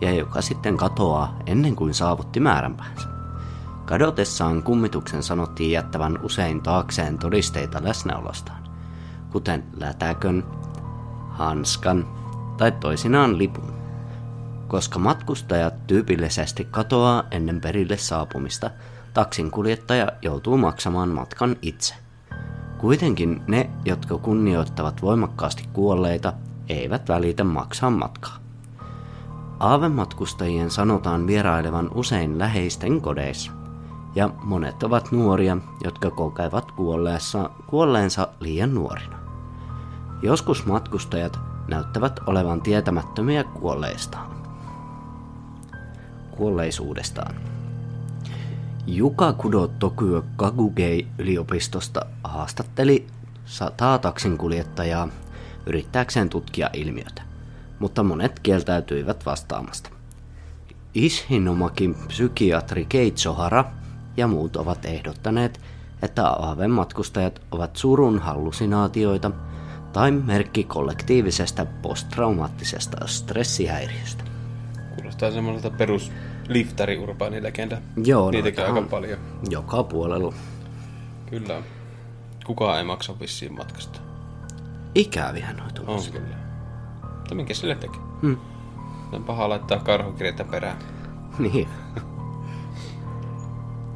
ja 0.00 0.12
joka 0.12 0.42
sitten 0.42 0.76
katoaa 0.76 1.36
ennen 1.46 1.76
kuin 1.76 1.94
saavutti 1.94 2.40
määränpäänsä. 2.40 3.08
Kadotessaan 3.84 4.62
kummituksen 4.62 5.22
sanottiin 5.22 5.70
jättävän 5.70 6.18
usein 6.22 6.62
taakseen 6.62 7.18
todisteita 7.18 7.84
läsnäolostaan, 7.84 8.62
kuten 9.32 9.64
lätäkön, 9.76 10.44
hanskan 11.30 12.08
tai 12.56 12.72
toisinaan 12.72 13.38
lipun. 13.38 13.76
Koska 14.68 14.98
matkustajat 14.98 15.86
tyypillisesti 15.86 16.68
katoaa 16.70 17.22
ennen 17.30 17.60
perille 17.60 17.96
saapumista, 17.96 18.70
taksinkuljettaja 19.14 20.08
joutuu 20.22 20.56
maksamaan 20.56 21.08
matkan 21.08 21.56
itse. 21.62 21.94
Kuitenkin 22.78 23.42
ne, 23.46 23.70
jotka 23.84 24.18
kunnioittavat 24.18 25.02
voimakkaasti 25.02 25.68
kuolleita, 25.72 26.32
eivät 26.68 27.08
välitä 27.08 27.44
maksaa 27.44 27.90
matkaa. 27.90 28.36
Aavematkustajien 29.60 30.70
sanotaan 30.70 31.26
vierailevan 31.26 31.90
usein 31.94 32.38
läheisten 32.38 33.00
kodeissa, 33.00 33.52
ja 34.14 34.30
monet 34.42 34.82
ovat 34.82 35.12
nuoria, 35.12 35.56
jotka 35.84 36.10
kokevat 36.10 36.72
kuolleessa, 36.72 37.50
kuolleensa 37.66 38.28
liian 38.40 38.74
nuorina. 38.74 39.18
Joskus 40.22 40.66
matkustajat 40.66 41.38
näyttävät 41.68 42.20
olevan 42.26 42.60
tietämättömiä 42.62 43.44
kuolleistaan. 43.44 44.30
Kuolleisuudestaan. 46.30 47.34
Juka 48.86 49.32
Kudo 49.32 49.66
Tokyo 49.66 50.24
Kagugei 50.36 51.06
yliopistosta 51.18 52.06
haastatteli 52.36 53.06
sataa 53.44 53.98
taksinkuljettajaa 53.98 55.08
yrittääkseen 55.66 56.28
tutkia 56.28 56.70
ilmiötä, 56.72 57.22
mutta 57.78 58.02
monet 58.02 58.40
kieltäytyivät 58.40 59.26
vastaamasta. 59.26 59.90
Ishinomakin 60.94 61.94
psykiatri 61.94 62.84
Keitsohara 62.88 63.64
ja 64.16 64.26
muut 64.26 64.56
ovat 64.56 64.84
ehdottaneet, 64.84 65.60
että 66.02 66.28
aaven 66.28 66.70
matkustajat 66.70 67.40
ovat 67.50 67.76
surun 67.76 68.18
hallusinaatioita 68.18 69.30
tai 69.92 70.10
merkki 70.10 70.64
kollektiivisesta 70.64 71.66
posttraumaattisesta 71.82 73.06
stressihäiriöstä. 73.06 74.24
Kuulostaa 74.96 75.30
semmoiselta 75.30 75.76
perus 75.76 76.12
liftari. 76.48 77.00
Joo, 78.04 78.30
Niitäkin 78.30 78.64
aika 78.64 78.82
paljon. 78.82 79.18
Joka 79.50 79.82
puolella. 79.82 80.34
Kyllä. 81.30 81.62
Kukaan 82.46 82.78
ei 82.78 82.84
maksa 82.84 83.20
vissiin 83.20 83.54
matkasta. 83.54 84.00
Ikäviä 84.94 85.52
noita 85.52 85.82
On 85.86 86.00
kyllä. 86.12 86.36
Mutta 87.02 87.34
minkä 87.34 87.54
sille 87.54 87.74
teki? 87.74 87.98
Hmm. 88.22 88.36
On 89.12 89.24
paha 89.24 89.48
laittaa 89.48 89.78
karhukirjata 89.78 90.44
perään. 90.44 90.76
Niin. 91.38 91.68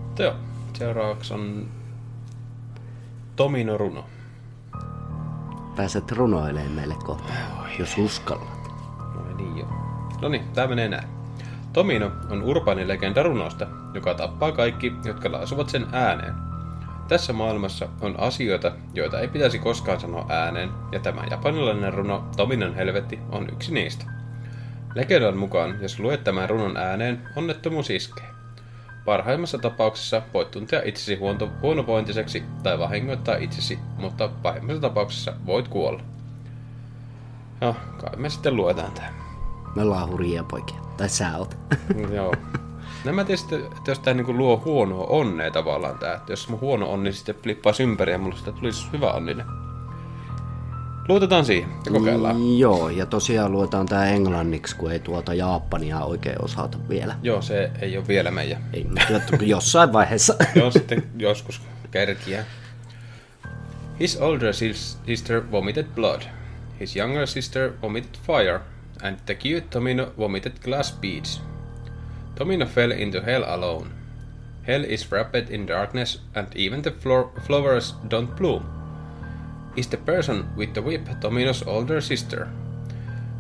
Mutta 0.07 0.23
joo, 0.23 0.35
seuraavaksi 0.73 1.35
on 1.35 1.69
Tomino 3.37 3.79
Runo. 3.79 4.05
Pääset 5.77 6.13
runoilemaan 6.13 6.73
meille 6.73 6.95
kohta, 7.05 7.33
Oi. 7.63 7.69
jos 7.79 7.99
uskallat. 7.99 8.71
No 9.15 9.37
niin 9.37 9.59
joo. 9.59 9.69
No 10.23 10.29
niin, 10.29 10.45
tää 10.53 10.67
menee 10.67 10.89
näin. 10.89 11.09
Tomino 11.73 12.11
on 12.31 12.43
urbaani 12.43 12.89
legenda 12.89 13.23
runosta, 13.23 13.67
joka 13.95 14.15
tappaa 14.15 14.53
kaikki, 14.53 14.93
jotka 15.05 15.33
lausuvat 15.33 15.69
sen 15.69 15.87
ääneen. 15.93 16.50
Tässä 17.11 17.33
maailmassa 17.33 17.89
on 18.01 18.21
asioita, 18.21 18.73
joita 18.95 19.21
ei 19.21 19.29
pitäisi 19.29 19.59
koskaan 19.59 20.01
sanoa 20.01 20.27
ääneen, 20.29 20.71
ja 20.93 21.01
tämä 21.01 21.25
japanilainen 21.31 21.95
runo 21.95 22.25
Tominon 22.37 22.75
helvetti 22.75 23.19
on 23.33 23.49
yksi 23.53 23.75
niistä. 23.75 24.05
Legendan 24.95 25.37
mukaan, 25.37 25.79
jos 25.83 25.99
luet 26.01 26.25
tämän 26.25 26.51
runon 26.51 26.77
ääneen, 26.77 27.23
onnettomuus 27.37 27.91
iskee. 27.91 28.25
Parhaimmassa 29.05 29.59
tapauksessa 29.59 30.23
voit 30.35 30.51
tuntea 30.51 30.83
itsesi 30.85 31.15
huono, 31.15 31.51
huonovointiseksi 31.63 32.43
tai 32.63 32.79
vahingoittaa 32.79 33.37
itsesi, 33.37 33.79
mutta 33.99 34.29
pahimmassa 34.43 34.81
tapauksessa 34.81 35.33
voit 35.47 35.69
kuolla. 35.69 36.03
No, 37.61 37.77
kai 38.01 38.17
me 38.17 38.31
sitten 38.31 38.57
luetaan 38.57 38.93
tämä. 38.93 39.09
Me 39.77 39.83
ollaan 39.83 40.09
hurjia 40.09 40.45
poikia. 40.45 40.81
Tai 40.97 41.09
sä 41.09 41.39
oot. 41.39 41.59
Joo. 42.13 42.35
No 43.05 43.13
mä 43.13 43.25
tiedän, 43.25 43.67
että 43.77 43.91
jos 43.91 43.99
tää 43.99 44.15
niinku 44.15 44.37
luo 44.37 44.63
huonoa 44.65 45.07
onnea 45.07 45.51
tavallaan 45.51 45.99
tää, 45.99 46.15
että 46.15 46.33
jos 46.33 46.49
mun 46.49 46.61
huono 46.61 46.93
onni 46.93 47.13
sitten 47.13 47.35
flippaisi 47.35 47.83
ympäri 47.83 48.13
ja 48.13 48.19
mulla 48.19 48.37
sitä 48.37 48.53
tulisi 48.53 48.87
hyvä 48.93 49.13
onninen. 49.13 49.47
Luotetaan 51.09 51.45
siihen 51.45 51.71
ja 51.87 51.93
kokeillaan. 51.93 52.59
Joo, 52.59 52.89
ja 52.89 53.07
tosiaan 53.07 53.53
luetaan 53.53 53.87
tää 53.87 54.07
englanniksi, 54.07 54.77
kun 54.77 54.93
ei 54.93 54.99
tuota 54.99 55.35
Japania 55.35 56.01
oikein 56.01 56.45
osata 56.45 56.79
vielä. 56.89 57.15
Joo, 57.23 57.43
se 57.43 57.71
ei 57.81 57.97
ole 57.97 58.09
vielä 58.09 58.31
meidän. 58.31 58.65
Ei, 58.73 58.85
mutta 58.85 59.45
jossain 59.45 59.93
vaiheessa. 59.93 60.35
Joo, 60.55 60.71
sitten 60.71 61.03
joskus 61.19 61.61
kerkiä. 61.91 62.45
His 64.01 64.17
older 64.17 64.55
sister 65.07 65.43
vomited 65.51 65.87
blood. 65.95 66.23
His 66.81 66.97
younger 66.97 67.27
sister 67.27 67.73
vomited 67.83 68.15
fire. 68.27 68.61
And 69.03 69.19
the 69.27 69.35
cute 69.35 69.67
Tomino 69.71 70.13
vomited 70.19 70.53
glass 70.65 70.99
beads. 71.01 71.43
Tomino 72.41 72.67
fell 72.67 72.91
into 72.91 73.21
hell 73.21 73.45
alone. 73.47 73.93
Hell 74.63 74.83
is 74.83 75.13
wrapped 75.13 75.51
in 75.51 75.67
darkness, 75.67 76.21
and 76.35 76.57
even 76.57 76.81
the 76.81 76.91
flowers 76.91 77.93
don't 78.09 78.35
bloom. 78.35 78.65
Is 79.77 79.89
the 79.89 79.99
person 79.99 80.49
with 80.57 80.73
the 80.73 80.81
whip 80.81 81.05
Tomino's 81.21 81.63
older 81.67 82.01
sister? 82.01 82.51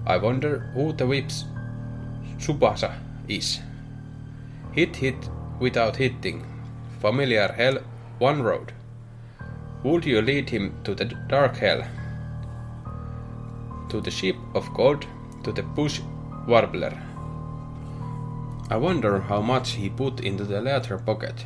I 0.07 0.19
wonder 0.19 0.71
who 0.75 0.92
the 0.92 1.07
whip's 1.07 1.47
Subasa 2.37 2.92
is. 3.26 3.61
Hit 4.73 4.97
hit 4.97 5.30
without 5.59 5.97
hitting. 5.97 6.45
Familiar 7.00 7.49
hell, 7.52 7.78
one 8.19 8.42
road. 8.42 8.75
Would 9.83 10.04
you 10.04 10.21
lead 10.21 10.50
him 10.50 10.75
to 10.85 10.95
the 10.95 11.07
dark 11.07 11.57
hell? 11.57 11.87
To 13.88 14.02
the 14.02 14.11
ship 14.11 14.37
of 14.54 14.75
gold, 14.75 15.07
to 15.45 15.52
the 15.52 15.62
bush 15.62 16.00
warbler. 16.47 17.09
I 18.70 18.76
wonder 18.76 19.18
how 19.18 19.40
much 19.40 19.72
he 19.72 19.90
put 19.90 20.20
into 20.20 20.44
the 20.44 20.60
leather 20.60 20.96
pocket 20.96 21.44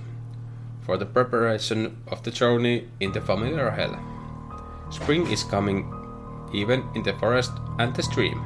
for 0.82 0.98
the 0.98 1.06
preparation 1.06 1.96
of 2.06 2.22
the 2.22 2.30
journey 2.30 2.88
in 3.00 3.12
the 3.12 3.22
familiar 3.22 3.70
hell. 3.70 3.98
Spring 4.90 5.26
is 5.30 5.42
coming, 5.42 5.90
even 6.52 6.84
in 6.94 7.02
the 7.02 7.14
forest 7.14 7.52
and 7.78 7.96
the 7.96 8.02
stream, 8.02 8.44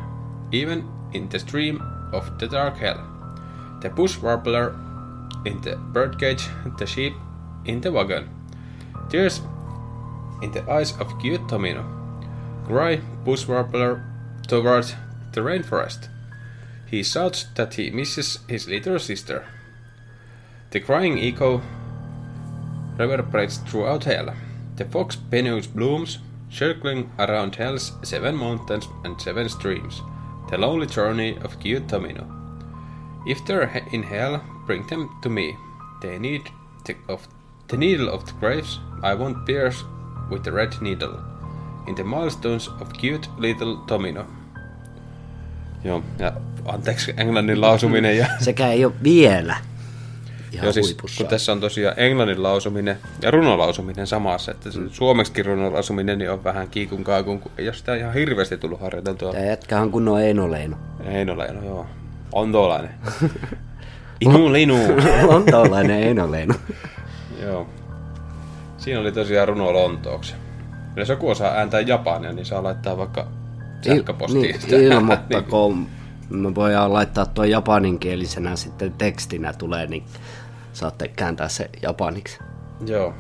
even 0.52 0.88
in 1.12 1.28
the 1.28 1.40
stream 1.40 1.82
of 2.12 2.38
the 2.38 2.47
dark 2.47 2.76
hell. 2.76 3.02
The 3.82 3.90
bush 3.90 4.16
warbler 4.18 4.76
in 5.44 5.61
the 5.62 5.75
birdcage, 5.75 6.47
the 6.78 6.87
sheep 6.87 7.14
in 7.64 7.80
the 7.80 7.90
wagon. 7.90 8.30
Tears 9.11 9.40
in 10.40 10.52
the 10.52 10.62
eyes 10.70 10.97
of 11.00 11.18
cute 11.18 11.49
Tomino. 11.49 11.82
Cry 12.64 13.00
bush 13.25 13.49
warbler 13.49 14.04
towards 14.47 14.94
the 15.32 15.40
rainforest. 15.40 16.08
He 16.90 17.02
shouts 17.02 17.47
that 17.54 17.75
he 17.75 17.90
misses 17.90 18.38
his 18.49 18.66
little 18.66 18.99
sister. 18.99 19.45
The 20.71 20.80
crying 20.80 21.18
echo 21.18 21.61
reverberates 22.97 23.59
throughout 23.59 24.04
hell. 24.04 24.35
The 24.76 24.85
fox 24.87 25.16
peneus 25.16 25.66
blooms, 25.66 26.18
circling 26.50 27.11
around 27.18 27.57
hell's 27.57 27.92
seven 28.02 28.37
mountains 28.37 28.88
and 29.04 29.21
seven 29.21 29.49
streams. 29.49 30.00
The 30.50 30.57
lonely 30.57 30.87
journey 30.87 31.37
of 31.42 31.61
cute 31.61 31.88
Tomino. 31.88 32.26
If 33.26 33.45
they're 33.45 33.85
in 33.92 34.02
hell, 34.02 34.42
bring 34.66 34.87
them 34.87 35.11
to 35.23 35.28
me. 35.28 35.57
They 36.00 36.18
need 36.18 36.42
the, 36.87 36.97
of 37.09 37.28
the 37.68 37.76
needle 37.76 38.09
of 38.09 38.25
the 38.25 38.33
graves. 38.40 38.78
I 39.02 39.14
won't 39.14 39.47
pierce 39.47 39.85
with 40.30 40.45
the 40.45 40.52
red 40.52 40.80
needle. 40.80 41.18
In 41.87 41.95
the 41.95 42.04
milestones 42.04 42.68
of 42.80 42.95
cute 42.95 43.28
little 43.38 43.85
Tomino. 43.87 44.26
Joo, 45.83 46.02
ja 46.18 46.33
anteeksi 46.65 47.15
englannin 47.17 47.61
lausuminen 47.61 48.17
ja 48.19 48.27
Sekä 48.41 48.69
ei 48.73 48.85
ole 48.85 48.93
vielä 49.03 49.57
ihan 50.53 50.65
Joo, 50.65 50.73
siis, 50.73 50.87
huipussa. 50.87 51.17
kun 51.17 51.27
tässä 51.31 51.53
on 51.53 51.61
tosiaan 51.61 51.95
englannin 51.99 52.43
lausuminen 52.43 52.99
ja 53.23 53.31
runolausuminen 53.31 54.07
samassa, 54.07 54.50
että 54.53 54.71
se 54.71 54.81
suomeksikin 54.91 55.47
runolausuminen 55.47 56.19
niin 56.19 56.31
on 56.31 56.45
vähän 56.45 56.69
kiikun 56.69 57.05
kaakun, 57.05 57.41
kun 57.41 57.53
ei 57.59 57.69
ole 57.69 57.75
sitä 57.75 57.95
ihan 57.95 58.15
hirveästi 58.15 58.59
tullut 58.59 58.81
harjoiteltua. 58.81 59.33
Tämä 59.33 59.45
jätkä 59.45 59.81
on 59.81 59.91
kunnon 59.91 60.21
Eino 60.23 60.50
Leino. 60.50 60.77
Ei 61.05 61.25
no 61.25 61.38
Leino, 61.38 61.65
joo. 61.65 61.87
On 62.33 62.53
tuollainen. 62.53 62.91
Inu 64.21 64.53
linu. 64.53 64.77
on 65.35 65.45
tollainen 65.45 66.03
Eino 66.03 66.31
Leino. 66.31 66.55
joo. 67.43 67.67
Siinä 68.79 69.00
oli 69.00 69.12
tosiaan 69.12 69.49
runo 69.49 69.73
Lontooksi. 69.73 70.35
Jos 70.97 71.09
joku 71.09 71.29
osaa 71.31 71.53
ääntää 71.55 71.81
japania, 71.81 72.33
niin 72.33 72.47
saa 72.47 72.62
laittaa 72.62 72.97
vaikka 72.97 73.27
sähköpostiin. 73.83 74.61
sitä 74.61 74.77
Niin, 74.77 74.93
ilmoittakoon. 74.93 75.87
Me 76.28 76.54
voidaan 76.54 76.92
laittaa 76.92 77.26
tuo 77.26 77.44
japaninkielisenä 77.44 78.56
sitten 78.56 78.92
tekstinä 78.92 79.52
tulee, 79.52 79.87
niin 79.87 80.04
saatte 80.73 81.08
kääntää 81.08 81.49
se 81.49 81.70
japaniksi. 81.82 82.38
Joo, 82.87 83.14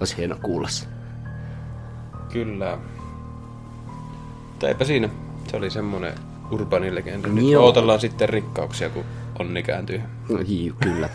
Olisi 0.00 0.16
hieno 0.16 0.36
kuulla 0.42 0.68
se. 0.68 0.86
kyllä. 2.32 2.78
Mutta 4.48 4.68
eipä 4.68 4.84
siinä. 4.84 5.08
Se 5.50 5.56
oli 5.56 5.70
semmonen 5.70 6.12
urbaani 6.50 6.94
legenda. 6.94 7.28
Nyt 7.28 7.48
Joo. 7.50 7.64
odotellaan 7.64 8.00
sitten 8.00 8.28
rikkauksia, 8.28 8.90
kun 8.90 9.04
onni 9.38 9.62
kääntyy. 9.62 10.02
No, 10.28 10.38
jii, 10.46 10.74
kyllä. 10.82 11.08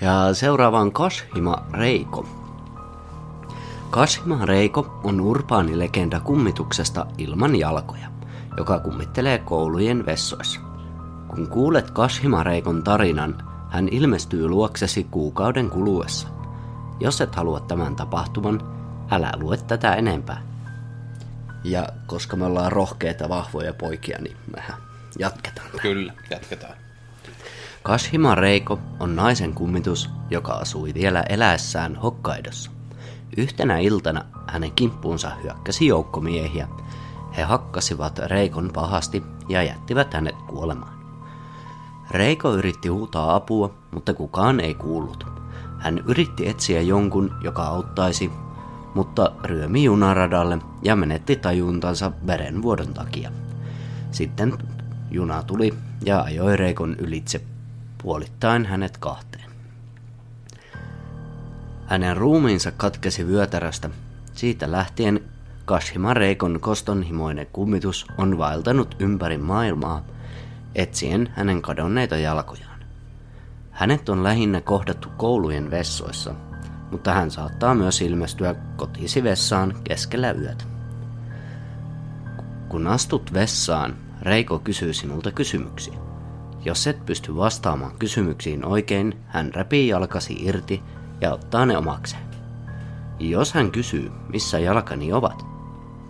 Ja 0.00 0.34
seuraava 0.34 0.80
on 0.80 0.92
Kashima 0.92 1.66
Reiko. 1.72 2.26
Kashima 3.90 4.46
Reiko 4.46 5.00
on 5.04 5.20
urbaani 5.20 5.78
legenda 5.78 6.20
kummituksesta 6.20 7.06
ilman 7.18 7.56
jalkoja, 7.56 8.08
joka 8.58 8.78
kummittelee 8.78 9.38
koulujen 9.38 10.06
vessoissa. 10.06 10.60
Kun 11.28 11.48
kuulet 11.48 11.90
Kashima 11.90 12.42
Reikon 12.42 12.82
tarinan, 12.82 13.44
hän 13.70 13.88
ilmestyy 13.88 14.48
luoksesi 14.48 15.04
kuukauden 15.10 15.70
kuluessa. 15.70 16.28
Jos 17.00 17.20
et 17.20 17.34
halua 17.34 17.60
tämän 17.60 17.96
tapahtuman, 17.96 18.62
älä 19.10 19.32
lue 19.36 19.56
tätä 19.56 19.94
enempää. 19.94 20.42
Ja 21.64 21.86
koska 22.06 22.36
me 22.36 22.44
ollaan 22.44 22.72
rohkeita, 22.72 23.28
vahvoja 23.28 23.74
poikia, 23.74 24.18
niin 24.20 24.36
mehän 24.54 24.76
jatketaan. 25.18 25.68
Kyllä, 25.82 26.12
jatketaan. 26.30 26.74
Kashima 27.82 28.34
Reiko 28.34 28.78
on 29.00 29.16
naisen 29.16 29.54
kummitus, 29.54 30.10
joka 30.30 30.52
asui 30.52 30.94
vielä 30.94 31.24
eläessään 31.28 31.96
Hokkaidossa. 31.96 32.70
Yhtenä 33.36 33.78
iltana 33.78 34.24
hänen 34.46 34.72
kimppuunsa 34.72 35.30
hyökkäsi 35.42 35.86
joukko 35.86 36.20
miehiä. 36.20 36.68
He 37.38 37.42
hakkasivat 37.42 38.18
Reikon 38.18 38.70
pahasti 38.74 39.22
ja 39.48 39.62
jättivät 39.62 40.14
hänet 40.14 40.34
kuolemaan. 40.46 40.98
Reiko 42.10 42.54
yritti 42.54 42.88
huutaa 42.88 43.34
apua, 43.34 43.74
mutta 43.90 44.14
kukaan 44.14 44.60
ei 44.60 44.74
kuullut. 44.74 45.26
Hän 45.78 45.98
yritti 45.98 46.48
etsiä 46.48 46.80
jonkun, 46.80 47.34
joka 47.40 47.62
auttaisi, 47.62 48.30
mutta 48.94 49.32
ryömi 49.44 49.84
junaradalle 49.84 50.58
ja 50.82 50.96
menetti 50.96 51.36
tajuntansa 51.36 52.12
verenvuodon 52.26 52.94
takia. 52.94 53.30
Sitten 54.10 54.58
juna 55.10 55.42
tuli 55.42 55.74
ja 56.04 56.20
ajoi 56.20 56.56
Reikon 56.56 56.96
ylitse, 56.98 57.40
puolittain 58.02 58.66
hänet 58.66 58.98
kahteen. 58.98 59.50
Hänen 61.86 62.16
ruumiinsa 62.16 62.70
katkesi 62.70 63.26
vyötäröstä. 63.26 63.90
Siitä 64.34 64.72
lähtien 64.72 65.20
Kashima 65.68 66.14
Reikon 66.14 66.60
kostonhimoinen 66.60 67.46
kummitus 67.52 68.06
on 68.18 68.38
vaeltanut 68.38 68.96
ympäri 68.98 69.38
maailmaa, 69.38 70.02
etsien 70.74 71.32
hänen 71.36 71.62
kadonneita 71.62 72.16
jalkojaan. 72.16 72.80
Hänet 73.70 74.08
on 74.08 74.22
lähinnä 74.22 74.60
kohdattu 74.60 75.08
koulujen 75.16 75.70
vessoissa, 75.70 76.34
mutta 76.90 77.12
hän 77.12 77.30
saattaa 77.30 77.74
myös 77.74 78.00
ilmestyä 78.00 78.54
kotisi 78.76 79.22
vessaan 79.22 79.74
keskellä 79.84 80.30
yötä. 80.30 80.64
Kun 82.68 82.86
astut 82.86 83.32
vessaan, 83.32 83.96
Reiko 84.22 84.58
kysyy 84.58 84.92
sinulta 84.92 85.32
kysymyksiä. 85.32 85.94
Jos 86.64 86.86
et 86.86 87.06
pysty 87.06 87.36
vastaamaan 87.36 87.98
kysymyksiin 87.98 88.64
oikein, 88.64 89.18
hän 89.26 89.54
repii 89.54 89.88
jalkasi 89.88 90.36
irti 90.40 90.82
ja 91.20 91.32
ottaa 91.32 91.66
ne 91.66 91.78
omakseen. 91.78 92.22
Jos 93.20 93.52
hän 93.52 93.70
kysyy, 93.70 94.12
missä 94.28 94.58
jalkani 94.58 95.12
ovat, 95.12 95.57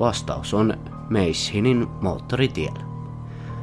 vastaus 0.01 0.55
on 0.55 0.75
Meishinin 1.09 1.89
moottoritiellä. 2.01 2.81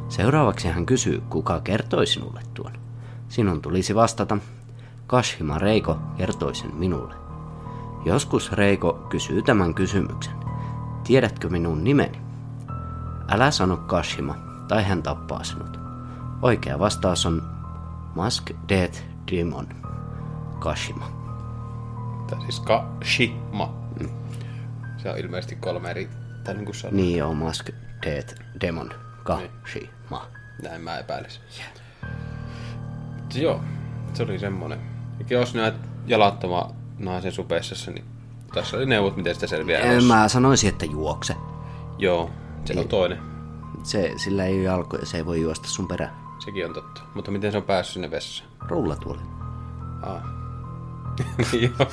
Seuraavaksi 0.10 0.68
hän 0.68 0.86
kysyy, 0.86 1.24
kuka 1.30 1.62
kertoi 1.62 2.08
sinulle 2.08 2.42
tuon. 2.54 2.72
Sinun 3.30 3.62
tulisi 3.62 3.96
vastata, 3.96 4.38
Kashima 5.08 5.58
Reiko 5.58 5.98
kertoi 6.18 6.56
sen 6.56 6.76
minulle. 6.76 7.16
Joskus 8.06 8.52
Reiko 8.52 8.94
kysyy 9.10 9.42
tämän 9.42 9.74
kysymyksen. 9.74 10.34
Tiedätkö 11.04 11.50
minun 11.50 11.84
nimeni? 11.84 12.22
Älä 13.28 13.52
sano 13.52 13.78
Kashima, 13.78 14.36
tai 14.68 14.84
hän 14.84 15.04
tappaa 15.04 15.44
sinut. 15.44 15.80
Oikea 16.42 16.80
vastaus 16.80 17.26
on 17.26 17.44
Mask 18.16 18.50
Death 18.70 19.04
Demon. 19.32 19.68
Kashima. 20.60 21.08
Tai 22.30 22.42
siis 22.42 22.60
Kashima. 22.60 23.74
Se 24.98 25.10
on 25.10 25.18
ilmeisesti 25.18 25.56
kolme 25.56 25.90
eri, 25.92 26.10
tai 26.46 26.54
niin 26.54 26.66
kuin 26.66 26.76
sanoin. 26.76 26.98
Niin 26.98 27.24
on 27.24 27.38
Mask 27.38 27.70
Death 28.06 28.36
Demon. 28.62 28.94
Kashima. 29.24 30.28
Näin 30.64 30.82
mä 30.82 30.98
epäilisin. 30.98 31.42
Mutta 33.16 33.40
joo, 33.40 33.62
se 34.14 34.24
oli 34.24 34.40
semmonen. 34.40 34.80
Jos 35.30 35.54
näet 35.54 35.76
jalattama 36.08 36.72
naisen 37.00 37.32
supessassa, 37.32 37.92
niin 37.92 38.06
tässä 38.54 38.78
oli 38.78 38.86
neuvot, 38.86 39.16
miten 39.16 39.34
sitä 39.34 39.48
selviää. 39.48 39.80
Elossa. 39.82 40.14
Mä 40.14 40.28
sanoisin, 40.28 40.70
että 40.70 40.86
juokse. 40.86 41.36
Joo, 41.98 42.30
se 42.66 42.80
on 42.80 42.88
toinen. 42.88 43.20
Se, 43.84 44.14
sillä 44.18 44.46
ei 44.46 44.56
ole 44.56 44.64
jalkoja, 44.64 45.06
se 45.06 45.18
ei 45.18 45.26
voi 45.26 45.42
juosta 45.42 45.68
sun 45.68 45.88
perään. 45.88 46.12
Sekin 46.46 46.66
on 46.66 46.74
totta. 46.74 47.02
Mutta 47.14 47.32
miten 47.32 47.52
se 47.52 47.58
on 47.58 47.64
päässyt 47.64 47.94
sinne 47.94 48.12
vessaan? 48.12 48.50
Rullatuoli. 48.68 49.22
Ah. 50.02 50.24
joo. 51.62 51.90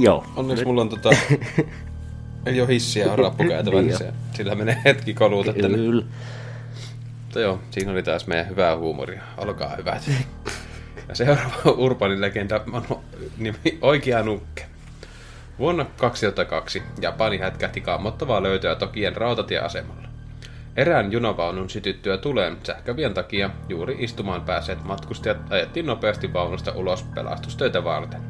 Joo. 0.00 0.24
Onneksi 0.36 0.64
mulla 0.64 0.80
on 0.80 0.88
tota... 0.88 1.10
Ei 2.46 2.60
ole 2.60 2.68
hissiä, 2.68 3.12
on 3.12 3.18
rappukäytävä, 3.18 3.82
niin 3.82 3.98
se, 3.98 4.12
sillä 4.34 4.54
menee 4.54 4.82
hetki 4.84 5.14
koluuta 5.14 5.52
tänne. 5.52 5.78
Kyllä. 5.78 6.04
Mutta 7.22 7.40
joo, 7.40 7.60
siinä 7.70 7.92
oli 7.92 8.02
taas 8.02 8.26
meidän 8.26 8.48
hyvää 8.48 8.76
huumoria. 8.76 9.22
Olkaa 9.36 9.76
hyvät. 9.76 10.10
Ja 11.08 11.14
seuraava 11.14 11.70
urbaani 11.86 12.20
legenda 12.20 12.60
on 12.72 12.98
nimi 13.38 13.78
Oikea 13.82 14.22
nukke. 14.22 14.66
Vuonna 15.58 15.86
2002 15.96 16.82
Japani 17.00 17.38
hätkähti 17.38 17.80
kammottavaa 17.80 18.42
löytöä 18.42 18.74
Tokien 18.74 19.16
rautatieasemalla. 19.16 20.08
Erään 20.76 21.12
junavaunun 21.12 21.70
sytyttyä 21.70 22.18
tuleen 22.18 22.56
sähkövien 22.62 23.14
takia 23.14 23.50
juuri 23.68 23.96
istumaan 23.98 24.42
päässeet 24.42 24.84
matkustajat 24.84 25.52
ajettiin 25.52 25.86
nopeasti 25.86 26.32
vaunusta 26.32 26.72
ulos 26.72 27.02
pelastustöitä 27.02 27.84
varten. 27.84 28.20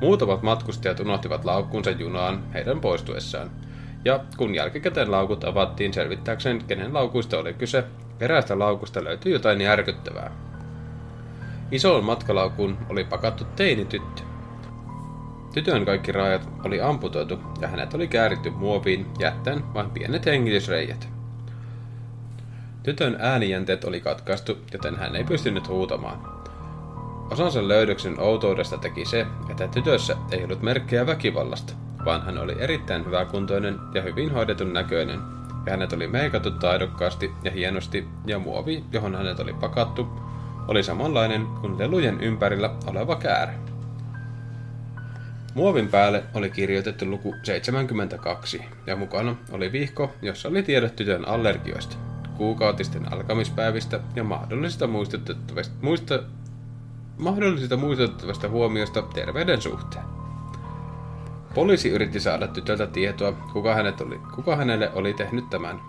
Muutamat 0.00 0.42
matkustajat 0.42 1.00
unohtivat 1.00 1.44
laukkunsa 1.44 1.90
junaan 1.90 2.52
heidän 2.52 2.80
poistuessaan, 2.80 3.50
ja 4.04 4.24
kun 4.36 4.54
jälkikäteen 4.54 5.10
laukut 5.10 5.44
avattiin 5.44 5.94
selvittääkseen, 5.94 6.64
kenen 6.64 6.94
laukuista 6.94 7.38
oli 7.38 7.54
kyse, 7.54 7.84
eräästä 8.20 8.58
laukusta 8.58 9.04
löytyi 9.04 9.32
jotain 9.32 9.60
järkyttävää. 9.60 10.30
Isoon 11.70 12.04
matkalaukuun 12.04 12.78
oli 12.88 13.04
pakattu 13.04 13.44
teinityttö. 13.56 14.22
Tytön 15.54 15.84
kaikki 15.84 16.12
rajat 16.12 16.48
oli 16.64 16.80
amputoitu 16.80 17.38
ja 17.60 17.68
hänet 17.68 17.94
oli 17.94 18.08
kääritty 18.08 18.50
muoviin 18.50 19.06
jättäen 19.18 19.74
vain 19.74 19.90
pienet 19.90 20.26
hengitysreijät. 20.26 21.08
Tytön 22.82 23.16
äänijänteet 23.20 23.84
oli 23.84 24.00
katkaistu, 24.00 24.58
joten 24.72 24.96
hän 24.96 25.16
ei 25.16 25.24
pystynyt 25.24 25.68
huutamaan. 25.68 26.33
Osansa 27.30 27.68
löydöksen 27.68 28.20
outoudesta 28.20 28.78
teki 28.78 29.04
se, 29.04 29.26
että 29.50 29.68
tytössä 29.68 30.16
ei 30.30 30.44
ollut 30.44 30.62
merkkejä 30.62 31.06
väkivallasta, 31.06 31.72
vaan 32.04 32.22
hän 32.22 32.38
oli 32.38 32.56
erittäin 32.58 33.06
hyväkuntoinen 33.06 33.78
ja 33.94 34.02
hyvin 34.02 34.30
hoidetun 34.30 34.72
näköinen, 34.72 35.20
ja 35.66 35.70
hänet 35.72 35.92
oli 35.92 36.06
meikattu 36.06 36.50
taidokkaasti 36.50 37.32
ja 37.44 37.50
hienosti, 37.50 38.08
ja 38.26 38.38
muovi, 38.38 38.84
johon 38.92 39.14
hänet 39.14 39.40
oli 39.40 39.52
pakattu, 39.52 40.08
oli 40.68 40.82
samanlainen 40.82 41.46
kuin 41.46 41.78
lelujen 41.78 42.20
ympärillä 42.20 42.70
oleva 42.86 43.16
käärä. 43.16 43.54
Muovin 45.54 45.88
päälle 45.88 46.24
oli 46.34 46.50
kirjoitettu 46.50 47.06
luku 47.10 47.34
72, 47.42 48.64
ja 48.86 48.96
mukana 48.96 49.36
oli 49.52 49.72
vihko, 49.72 50.12
jossa 50.22 50.48
oli 50.48 50.62
tiedot 50.62 50.96
tytön 50.96 51.28
allergioista, 51.28 51.96
kuukautisten 52.36 53.12
alkamispäivistä 53.12 54.00
ja 54.16 54.24
mahdollisista 54.24 54.86
muistutettavista, 54.86 55.74
muista, 55.82 56.22
mahdollisista 57.18 57.76
muistutettavista 57.76 58.48
huomioista 58.48 59.02
terveyden 59.02 59.62
suhteen. 59.62 60.04
Poliisi 61.54 61.88
yritti 61.88 62.20
saada 62.20 62.48
tytöltä 62.48 62.86
tietoa, 62.86 63.32
kuka, 63.32 63.74
hänet 63.74 64.00
oli, 64.00 64.20
kuka 64.34 64.56
hänelle 64.56 64.90
oli 64.94 65.14
tehnyt 65.14 65.50
tämän. 65.50 65.80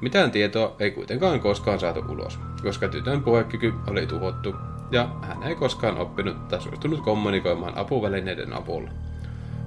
Mitään 0.00 0.30
tietoa 0.30 0.76
ei 0.78 0.90
kuitenkaan 0.90 1.40
koskaan 1.40 1.80
saatu 1.80 2.04
ulos, 2.08 2.38
koska 2.62 2.88
tytön 2.88 3.22
puhekyky 3.22 3.74
oli 3.86 4.06
tuhottu 4.06 4.54
ja 4.90 5.08
hän 5.22 5.42
ei 5.42 5.54
koskaan 5.54 5.98
oppinut 5.98 6.48
tai 6.48 6.60
suostunut 6.60 7.00
kommunikoimaan 7.00 7.78
apuvälineiden 7.78 8.52
avulla. 8.52 8.90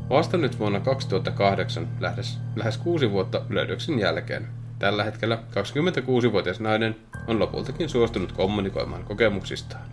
Vasta 0.10 0.38
nyt 0.38 0.60
vuonna 0.60 0.80
2008, 0.80 1.88
lähes, 2.00 2.40
lähes 2.56 2.78
kuusi 2.78 3.12
vuotta 3.12 3.42
löydöksen 3.50 4.00
jälkeen, 4.00 4.48
tällä 4.80 5.04
hetkellä 5.04 5.38
26-vuotias 5.52 6.60
nainen 6.60 6.96
on 7.28 7.40
lopultakin 7.40 7.90
suostunut 7.90 8.32
kommunikoimaan 8.32 9.04
kokemuksistaan. 9.04 9.84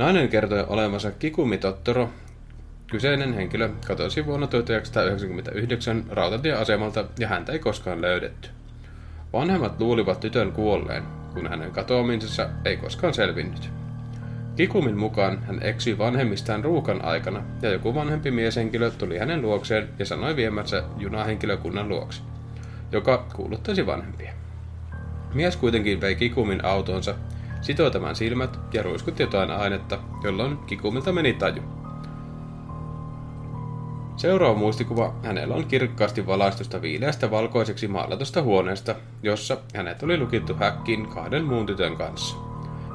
Nainen 0.00 0.28
kertoi 0.28 0.64
olevansa 0.68 1.10
Kikumi 1.10 1.58
Tottoro. 1.58 2.10
Kyseinen 2.86 3.34
henkilö 3.34 3.70
katosi 3.86 4.26
vuonna 4.26 4.46
1999 4.46 6.04
rautatieasemalta 6.10 7.04
ja 7.18 7.28
häntä 7.28 7.52
ei 7.52 7.58
koskaan 7.58 8.00
löydetty. 8.00 8.48
Vanhemmat 9.32 9.80
luulivat 9.80 10.20
tytön 10.20 10.52
kuolleen, 10.52 11.02
kun 11.34 11.46
hänen 11.46 11.70
katoamisensa 11.70 12.48
ei 12.64 12.76
koskaan 12.76 13.14
selvinnyt. 13.14 13.70
Kikumin 14.56 14.98
mukaan 14.98 15.42
hän 15.42 15.62
eksyi 15.62 15.98
vanhemmistaan 15.98 16.64
ruukan 16.64 17.04
aikana, 17.04 17.42
ja 17.62 17.70
joku 17.70 17.94
vanhempi 17.94 18.30
mieshenkilö 18.30 18.90
tuli 18.90 19.18
hänen 19.18 19.42
luokseen 19.42 19.88
ja 19.98 20.04
sanoi 20.04 20.36
viemänsä 20.36 20.82
junahenkilökunnan 20.98 21.88
luokse, 21.88 22.22
joka 22.92 23.26
kuuluttaisi 23.36 23.86
vanhempia. 23.86 24.32
Mies 25.34 25.56
kuitenkin 25.56 26.00
vei 26.00 26.14
Kikumin 26.14 26.64
autonsa, 26.64 27.14
sitoi 27.60 27.90
tämän 27.90 28.16
silmät 28.16 28.60
ja 28.72 28.82
ruiskutti 28.82 29.22
jotain 29.22 29.50
ainetta, 29.50 29.98
jolloin 30.22 30.58
Kikumilta 30.58 31.12
meni 31.12 31.32
taju. 31.32 31.62
Seuraava 34.16 34.58
muistikuva 34.58 35.14
hänellä 35.22 35.54
on 35.54 35.66
kirkkaasti 35.66 36.26
valaistusta 36.26 36.82
viileästä 36.82 37.30
valkoiseksi 37.30 37.88
maalatusta 37.88 38.42
huoneesta, 38.42 38.94
jossa 39.22 39.56
hänet 39.74 40.02
oli 40.02 40.18
lukittu 40.18 40.54
häkkiin 40.54 41.06
kahden 41.06 41.44
muun 41.44 41.66
tytön 41.66 41.96
kanssa. 41.96 42.36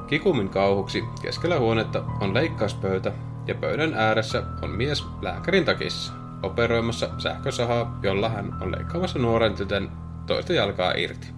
Kikumin 0.06 0.48
kauhuksi 0.48 1.04
keskellä 1.22 1.58
huonetta 1.58 2.04
on 2.20 2.34
leikkauspöytä 2.34 3.12
ja 3.46 3.54
pöydän 3.54 3.94
ääressä 3.94 4.42
on 4.62 4.70
mies 4.70 5.04
lääkärin 5.22 5.64
takissa 5.64 6.12
operoimassa 6.42 7.08
sähkösahaa, 7.18 7.98
jolla 8.02 8.28
hän 8.28 8.62
on 8.62 8.72
leikkaamassa 8.72 9.18
nuoren 9.18 9.54
tytön 9.54 9.90
toista 10.26 10.52
jalkaa 10.52 10.92
irti. 10.92 11.35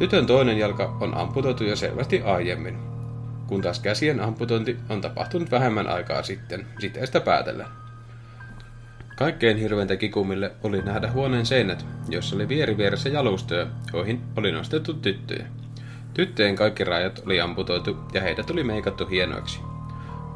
Tytön 0.00 0.26
toinen 0.26 0.58
jalka 0.58 0.96
on 1.00 1.16
amputoitu 1.16 1.64
jo 1.64 1.76
selvästi 1.76 2.22
aiemmin, 2.22 2.78
kun 3.46 3.62
taas 3.62 3.80
käsien 3.80 4.20
amputointi 4.20 4.76
on 4.88 5.00
tapahtunut 5.00 5.50
vähemmän 5.50 5.88
aikaa 5.88 6.22
sitten, 6.22 6.66
siteestä 6.78 7.20
päätellen. 7.20 7.66
Kaikkein 9.16 9.56
hirveintä 9.56 9.96
Kikumille 9.96 10.52
oli 10.62 10.82
nähdä 10.82 11.10
huoneen 11.10 11.46
seinät, 11.46 11.86
jossa 12.08 12.36
oli 12.36 12.48
vieri 12.48 12.76
vieressä 12.76 13.08
jalustoja, 13.08 13.66
joihin 13.92 14.20
oli 14.36 14.52
nostettu 14.52 14.94
tyttöjä. 14.94 15.46
Tyttöjen 16.14 16.56
kaikki 16.56 16.84
rajat 16.84 17.22
oli 17.26 17.40
amputoitu 17.40 17.96
ja 18.12 18.20
heidät 18.20 18.50
oli 18.50 18.64
meikattu 18.64 19.06
hienoiksi. 19.06 19.60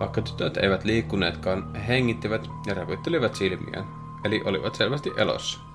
Vaikka 0.00 0.22
tytöt 0.22 0.56
eivät 0.56 0.84
liikkuneetkaan, 0.84 1.74
he 1.74 1.88
hengittivät 1.88 2.48
ja 2.66 2.74
rävyttelivät 2.74 3.34
silmiään, 3.34 3.84
eli 4.24 4.42
olivat 4.44 4.74
selvästi 4.74 5.12
elossa. 5.16 5.73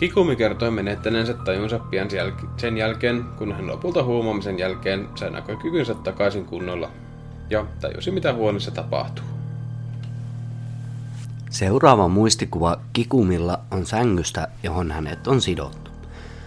Kikumi 0.00 0.36
kertoi 0.36 0.70
menettäneensä 0.70 1.34
tajunsa 1.34 1.78
pian 1.78 2.08
sen 2.56 2.76
jälkeen, 2.76 3.24
kun 3.24 3.52
hän 3.52 3.66
lopulta 3.66 4.04
huumaamisen 4.04 4.58
jälkeen 4.58 5.08
sai 5.14 5.30
näkökykynsä 5.30 5.94
takaisin 5.94 6.44
kunnolla 6.44 6.90
ja 7.50 7.66
tajusi 7.80 8.10
mitä 8.10 8.32
huoneessa 8.32 8.70
tapahtuu. 8.70 9.24
Seuraava 11.50 12.08
muistikuva 12.08 12.80
Kikumilla 12.92 13.60
on 13.70 13.86
sängystä, 13.86 14.48
johon 14.62 14.90
hänet 14.90 15.26
on 15.26 15.40
sidottu. 15.40 15.90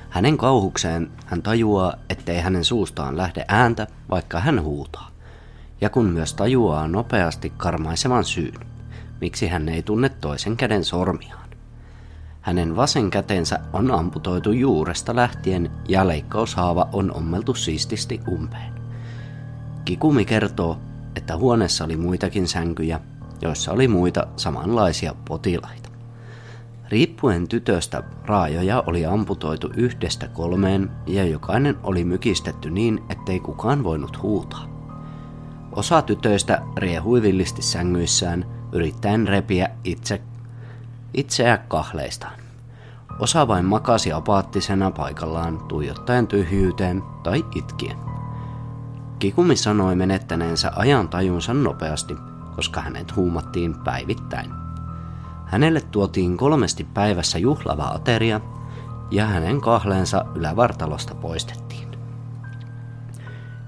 Hänen 0.10 0.38
kauhukseen 0.38 1.12
hän 1.26 1.42
tajuaa, 1.42 1.94
ettei 2.10 2.40
hänen 2.40 2.66
suustaan 2.66 3.18
lähde 3.18 3.46
ääntä, 3.48 3.88
vaikka 4.10 4.40
hän 4.40 4.62
huutaa. 4.62 5.12
Ja 5.82 5.90
kun 5.90 6.06
myös 6.06 6.34
tajuaa 6.34 6.88
nopeasti 6.88 7.54
karmaisevan 7.58 8.24
syyn, 8.24 8.60
miksi 9.22 9.48
hän 9.48 9.70
ei 9.70 9.84
tunne 9.84 10.10
toisen 10.10 10.58
käden 10.58 10.84
sormiaan. 10.84 11.43
Hänen 12.44 12.76
vasen 12.76 13.10
kätensä 13.10 13.60
on 13.74 13.92
amputoitu 13.92 14.52
juuresta 14.52 15.16
lähtien 15.16 15.72
ja 15.88 16.08
leikkaushaava 16.08 16.90
on 16.94 17.14
ommeltu 17.14 17.54
siististi 17.54 18.20
umpeen. 18.32 18.74
Kikumi 19.86 20.26
kertoo, 20.26 20.78
että 21.16 21.38
huoneessa 21.38 21.86
oli 21.86 21.98
muitakin 21.98 22.48
sänkyjä 22.48 23.00
joissa 23.44 23.72
oli 23.72 23.88
muita 23.88 24.28
samanlaisia 24.36 25.16
potilaita. 25.28 25.90
Riippuen 26.90 27.48
tytöstä 27.48 28.04
raajoja 28.26 28.84
oli 28.88 29.06
amputoitu 29.06 29.72
yhdestä 29.78 30.28
kolmeen 30.28 30.92
ja 31.08 31.26
jokainen 31.26 31.76
oli 31.84 32.04
mykistetty 32.04 32.70
niin, 32.70 33.04
ettei 33.10 33.40
kukaan 33.40 33.84
voinut 33.84 34.22
huutaa. 34.22 34.68
Osa 35.72 36.02
tytöistä 36.02 36.62
riehui 36.78 37.22
villisti 37.22 37.62
sängyissään, 37.62 38.46
yrittäen 38.72 39.28
repiä 39.28 39.70
itse, 39.84 40.22
itseä 41.14 41.58
kahleistaan. 41.58 42.40
Osa 43.20 43.48
vain 43.48 43.66
makasi 43.66 44.14
apaattisena 44.14 44.92
paikallaan 44.92 45.60
tuijottaen 45.68 46.28
tyhjyyteen 46.28 47.04
tai 47.24 47.46
itkien. 47.56 47.98
Kikumi 49.20 49.56
sanoi 49.56 49.96
menettäneensä 49.96 50.72
ajan 50.76 51.10
tajunsa 51.10 51.54
nopeasti– 51.54 52.16
koska 52.56 52.82
hänet 52.82 53.16
huumattiin 53.16 53.76
päivittäin. 53.84 54.52
Hänelle 55.46 55.82
tuotiin 55.82 56.38
kolmesti 56.38 56.84
päivässä 56.84 57.38
juhlava 57.38 57.84
ateria 57.84 58.42
ja 59.12 59.26
hänen 59.26 59.62
kahleensa 59.62 60.26
ylävartalosta 60.36 61.16
poistettiin, 61.16 61.88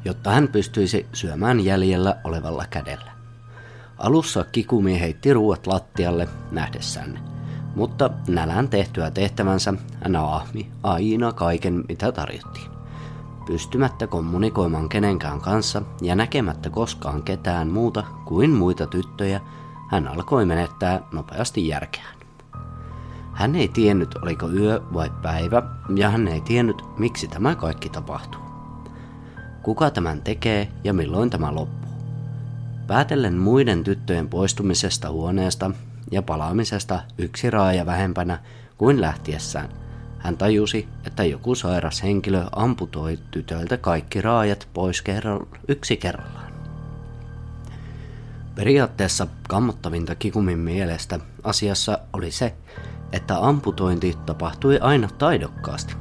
jotta 0.05 0.31
hän 0.31 0.47
pystyisi 0.47 1.05
syömään 1.13 1.59
jäljellä 1.59 2.17
olevalla 2.23 2.65
kädellä. 2.69 3.11
Alussa 3.97 4.45
Kikumi 4.51 4.99
heitti 4.99 5.33
ruuat 5.33 5.67
lattialle 5.67 6.27
nähdessään 6.51 7.34
mutta 7.75 8.09
nälän 8.27 8.69
tehtyä 8.69 9.11
tehtävänsä 9.11 9.73
hän 10.03 10.15
aahmi 10.15 10.69
aina 10.83 11.33
kaiken 11.33 11.83
mitä 11.89 12.11
tarjottiin 12.11 12.75
pystymättä 13.45 14.07
kommunikoimaan 14.07 14.89
kenenkään 14.89 15.41
kanssa 15.41 15.81
ja 16.01 16.15
näkemättä 16.15 16.69
koskaan 16.69 17.23
ketään 17.23 17.67
muuta 17.67 18.03
kuin 18.25 18.51
muita 18.51 18.87
tyttöjä, 18.87 19.41
hän 19.91 20.07
alkoi 20.07 20.45
menettää 20.45 21.01
nopeasti 21.11 21.67
järkeään. 21.67 22.15
Hän 23.33 23.55
ei 23.55 23.67
tiennyt, 23.67 24.15
oliko 24.15 24.49
yö 24.49 24.81
vai 24.93 25.11
päivä, 25.21 25.63
ja 25.95 26.09
hän 26.09 26.27
ei 26.27 26.41
tiennyt, 26.41 26.83
miksi 26.97 27.27
tämä 27.27 27.55
kaikki 27.55 27.89
tapahtuu. 27.89 28.41
Kuka 29.63 29.89
tämän 29.89 30.21
tekee 30.21 30.71
ja 30.83 30.93
milloin 30.93 31.29
tämä 31.29 31.55
loppuu. 31.55 31.91
Päätellen 32.87 33.37
muiden 33.37 33.83
tyttöjen 33.83 34.29
poistumisesta 34.29 35.09
huoneesta 35.09 35.71
ja 36.11 36.21
palaamisesta 36.21 36.99
yksi 37.17 37.49
raaja 37.49 37.85
vähempänä 37.85 38.39
kuin 38.77 39.01
lähtiessään– 39.01 39.69
hän 40.25 40.37
tajusi, 40.37 40.87
että 41.07 41.23
joku 41.23 41.55
sairas 41.55 42.03
henkilö 42.03 42.45
amputoi 42.51 43.19
tytöltä 43.31 43.77
kaikki 43.77 44.21
raajat 44.21 44.67
pois 44.73 45.01
kerralla, 45.01 45.47
yksi 45.67 45.97
kerrallaan. 45.97 46.53
Periaatteessa 48.55 49.27
kammottavinta 49.47 50.15
Kikumin 50.15 50.59
mielestä 50.59 51.19
asiassa 51.43 51.99
oli 52.13 52.31
se, 52.31 52.55
että 53.11 53.47
amputointi 53.47 54.17
tapahtui 54.25 54.79
aina 54.79 55.09
taidokkaasti. 55.17 55.95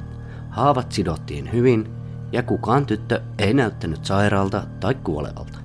Haavat 0.49 0.91
sidottiin 0.91 1.51
hyvin 1.51 1.93
ja 2.31 2.43
kukaan 2.43 2.85
tyttö 2.85 3.21
ei 3.37 3.53
näyttänyt 3.53 4.05
sairaalta 4.05 4.63
tai 4.79 4.95
kuolevalta. 4.95 5.64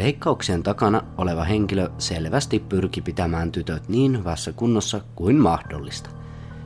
Leikkauksien 0.00 0.62
takana 0.62 1.02
oleva 1.18 1.44
henkilö 1.44 1.88
selvästi 1.98 2.58
pyrki 2.58 3.00
pitämään 3.00 3.52
tytöt 3.52 3.88
niin 3.88 4.18
hyvässä 4.18 4.52
kunnossa 4.52 5.00
kuin 5.14 5.36
mahdollista, 5.36 6.10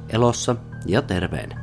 elossa 0.09 0.57
ja 0.87 1.03
terveenä. 1.03 1.61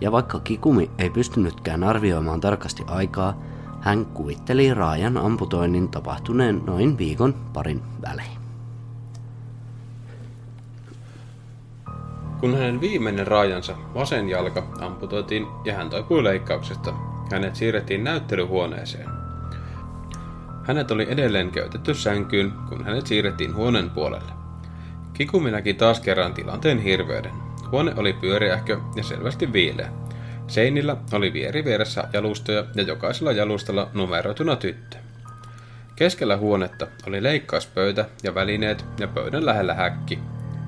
Ja 0.00 0.12
vaikka 0.12 0.40
Kikumi 0.40 0.90
ei 0.98 1.10
pystynytkään 1.10 1.84
arvioimaan 1.84 2.40
tarkasti 2.40 2.82
aikaa, 2.86 3.42
hän 3.80 4.06
kuvitteli 4.06 4.74
Raajan 4.74 5.16
amputoinnin 5.16 5.88
tapahtuneen 5.88 6.62
noin 6.66 6.98
viikon 6.98 7.34
parin 7.52 7.82
välein. 8.02 8.38
Kun 12.40 12.54
hänen 12.54 12.80
viimeinen 12.80 13.26
raajansa 13.26 13.76
vasen 13.94 14.28
jalka 14.28 14.66
amputoitiin 14.80 15.46
ja 15.64 15.74
hän 15.74 15.90
toipui 15.90 16.24
leikkauksesta, 16.24 16.94
hänet 17.32 17.56
siirrettiin 17.56 18.04
näyttelyhuoneeseen. 18.04 19.29
Hänet 20.70 20.90
oli 20.90 21.06
edelleen 21.10 21.50
käytetty 21.50 21.94
sänkyyn, 21.94 22.52
kun 22.68 22.84
hänet 22.84 23.06
siirrettiin 23.06 23.54
huoneen 23.54 23.90
puolelle. 23.90 24.32
Kikumi 25.12 25.50
näki 25.50 25.74
taas 25.74 26.00
kerran 26.00 26.34
tilanteen 26.34 26.78
hirveyden. 26.78 27.32
Huone 27.72 27.92
oli 27.96 28.12
pyöreähkö 28.12 28.78
ja 28.96 29.02
selvästi 29.02 29.52
viileä. 29.52 29.92
Seinillä 30.46 30.96
oli 31.12 31.32
vieri 31.32 31.64
vieressä 31.64 32.04
jalustoja 32.12 32.64
ja 32.74 32.82
jokaisella 32.82 33.32
jalustalla 33.32 33.90
numeroituna 33.94 34.56
tyttö. 34.56 34.96
Keskellä 35.96 36.36
huonetta 36.36 36.86
oli 37.06 37.22
leikkauspöytä 37.22 38.08
ja 38.22 38.34
välineet 38.34 38.84
ja 38.98 39.08
pöydän 39.08 39.46
lähellä 39.46 39.74
häkki, 39.74 40.18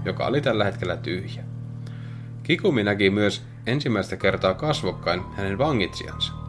joka 0.04 0.26
oli 0.26 0.40
tällä 0.40 0.64
hetkellä 0.64 0.96
tyhjä. 0.96 1.44
Kikumi 2.42 2.84
näki 2.84 3.10
myös 3.10 3.42
ensimmäistä 3.66 4.16
kertaa 4.16 4.54
kasvokkain 4.54 5.22
hänen 5.36 5.58
vangitsijansa. 5.58 6.41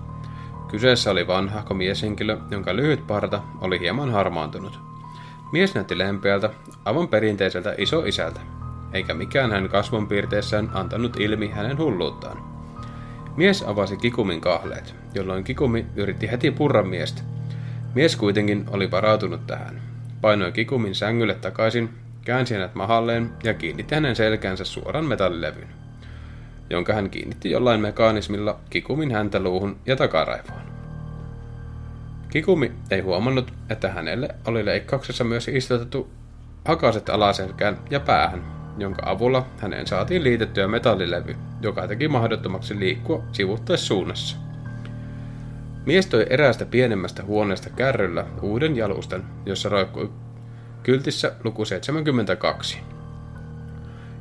Kyseessä 0.74 1.12
oli 1.12 1.28
vanha 1.28 1.64
mieshenkilö, 1.74 2.38
jonka 2.52 2.76
lyhyt 2.76 3.08
parta 3.08 3.42
oli 3.62 3.80
hieman 3.80 4.12
harmaantunut. 4.12 4.80
Mies 5.52 5.76
näytti 5.76 5.98
lempeältä, 5.98 6.50
aivan 6.86 7.08
perinteiseltä 7.08 7.76
isoisältä, 7.78 8.40
eikä 8.94 9.14
mikään 9.14 9.52
hänen 9.52 9.70
kasvonpiirteissään 9.70 10.70
antanut 10.74 11.20
ilmi 11.20 11.48
hänen 11.48 11.78
hulluuttaan. 11.78 12.38
Mies 13.36 13.64
avasi 13.64 13.98
Kikumin 13.98 14.42
kahleet, 14.42 14.96
jolloin 15.14 15.44
Kikumi 15.44 15.86
yritti 15.96 16.32
heti 16.32 16.52
purra 16.52 16.84
miestä. 16.84 17.22
Mies 17.96 18.16
kuitenkin 18.16 18.66
oli 18.70 18.92
varautunut 18.92 19.48
tähän. 19.48 19.82
Painoi 20.22 20.52
Kikumin 20.52 20.96
sängylle 20.96 21.36
takaisin, 21.36 21.90
käänsi 22.26 22.54
hänet 22.54 22.76
mahalleen 22.76 23.32
ja 23.44 23.54
kiinnitti 23.54 23.96
hänen 23.96 24.16
selkänsä 24.16 24.64
suoran 24.64 25.06
metallilevyn 25.06 25.83
jonka 26.70 26.94
hän 26.94 27.10
kiinnitti 27.10 27.52
jollain 27.52 27.82
mekaanismilla 27.82 28.60
Kikumin 28.70 29.12
häntä 29.12 29.40
luuhun 29.40 29.78
ja 29.86 29.96
takaraivoon. 29.96 30.74
Kikumi 32.30 32.72
ei 32.92 33.02
huomannut, 33.02 33.54
että 33.70 33.90
hänelle 33.90 34.30
oli 34.48 34.66
leikkauksessa 34.66 35.24
myös 35.24 35.48
istutettu 35.48 36.10
hakaset 36.66 37.10
alaselkään 37.10 37.80
ja 37.90 38.00
päähän, 38.00 38.44
jonka 38.78 39.02
avulla 39.06 39.46
häneen 39.60 39.88
saatiin 39.88 40.24
liitettyä 40.24 40.68
metallilevy, 40.68 41.36
joka 41.62 41.88
teki 41.88 42.08
mahdottomaksi 42.08 42.80
liikkua 42.80 43.24
sivuttaissuunnassa. 43.32 44.38
Mies 45.86 46.08
toi 46.08 46.26
eräästä 46.30 46.66
pienemmästä 46.66 47.24
huoneesta 47.24 47.70
kärryllä 47.70 48.26
uuden 48.42 48.76
jalustan, 48.76 49.26
jossa 49.46 49.70
roikkui 49.70 50.12
kyltissä 50.84 51.36
luku 51.44 51.66
72. 51.66 52.93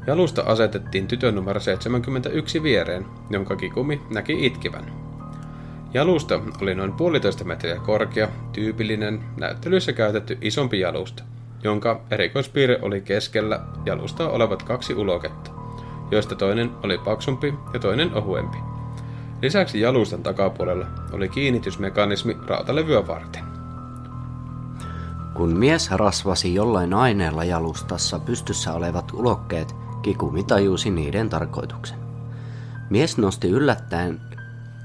Jalusta 0.06 0.42
asetettiin 0.46 1.06
tytön 1.08 1.34
numero 1.34 1.60
71 1.60 2.62
viereen, 2.62 3.06
jonka 3.30 3.56
Kikumi 3.56 4.02
näki 4.10 4.46
itkevän. 4.46 4.92
Jalusta 5.94 6.40
oli 6.62 6.74
noin 6.74 6.92
puolitoista 6.92 7.44
metriä 7.44 7.76
korkea, 7.76 8.28
tyypillinen, 8.52 9.20
näyttelyissä 9.36 9.92
käytetty 9.92 10.38
isompi 10.40 10.80
jalusta, 10.80 11.22
jonka 11.64 12.00
erikoispiirre 12.10 12.78
oli 12.82 13.00
keskellä 13.00 13.60
jalustaa 13.86 14.28
olevat 14.28 14.62
kaksi 14.62 14.94
uloketta, 14.94 15.50
joista 16.10 16.34
toinen 16.34 16.70
oli 16.82 16.98
paksumpi 16.98 17.54
ja 17.72 17.80
toinen 17.80 18.14
ohuempi. 18.14 18.58
Lisäksi 19.42 19.80
jalustan 19.80 20.22
takapuolella 20.22 20.86
oli 21.12 21.28
kiinnitysmekanismi 21.28 22.36
rautalevyä 22.46 23.06
varten. 23.06 23.44
Kun 25.34 25.58
mies 25.58 25.90
rasvasi 25.90 26.54
jollain 26.54 26.94
aineella 26.94 27.44
jalustassa 27.44 28.18
pystyssä 28.18 28.72
olevat 28.72 29.12
ulokkeet, 29.14 29.81
Kikumi 30.02 30.42
tajusi 30.42 30.90
niiden 30.90 31.28
tarkoituksen. 31.28 31.98
Mies 32.90 33.18
nosti 33.18 33.50
yllättäen 33.50 34.20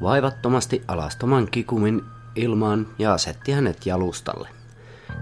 vaivattomasti 0.02 0.84
alastoman 0.88 1.48
Kikumin 1.52 2.02
ilmaan 2.36 2.88
ja 3.00 3.14
asetti 3.14 3.52
hänet 3.52 3.86
jalustalle. 3.86 4.50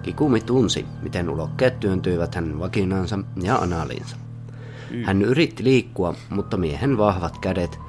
Kikumi 0.01 0.41
tunsi, 0.41 0.85
miten 1.01 1.29
ulokkeet 1.29 1.79
työntyivät 1.79 2.35
hänen 2.35 2.59
vakinansa 2.59 3.19
ja 3.41 3.55
analinsa. 3.55 4.17
Hän 5.05 5.21
yritti 5.21 5.63
liikkua, 5.63 6.15
mutta 6.29 6.57
miehen 6.57 6.97
vahvat 6.97 7.37
kädet, 7.37 7.79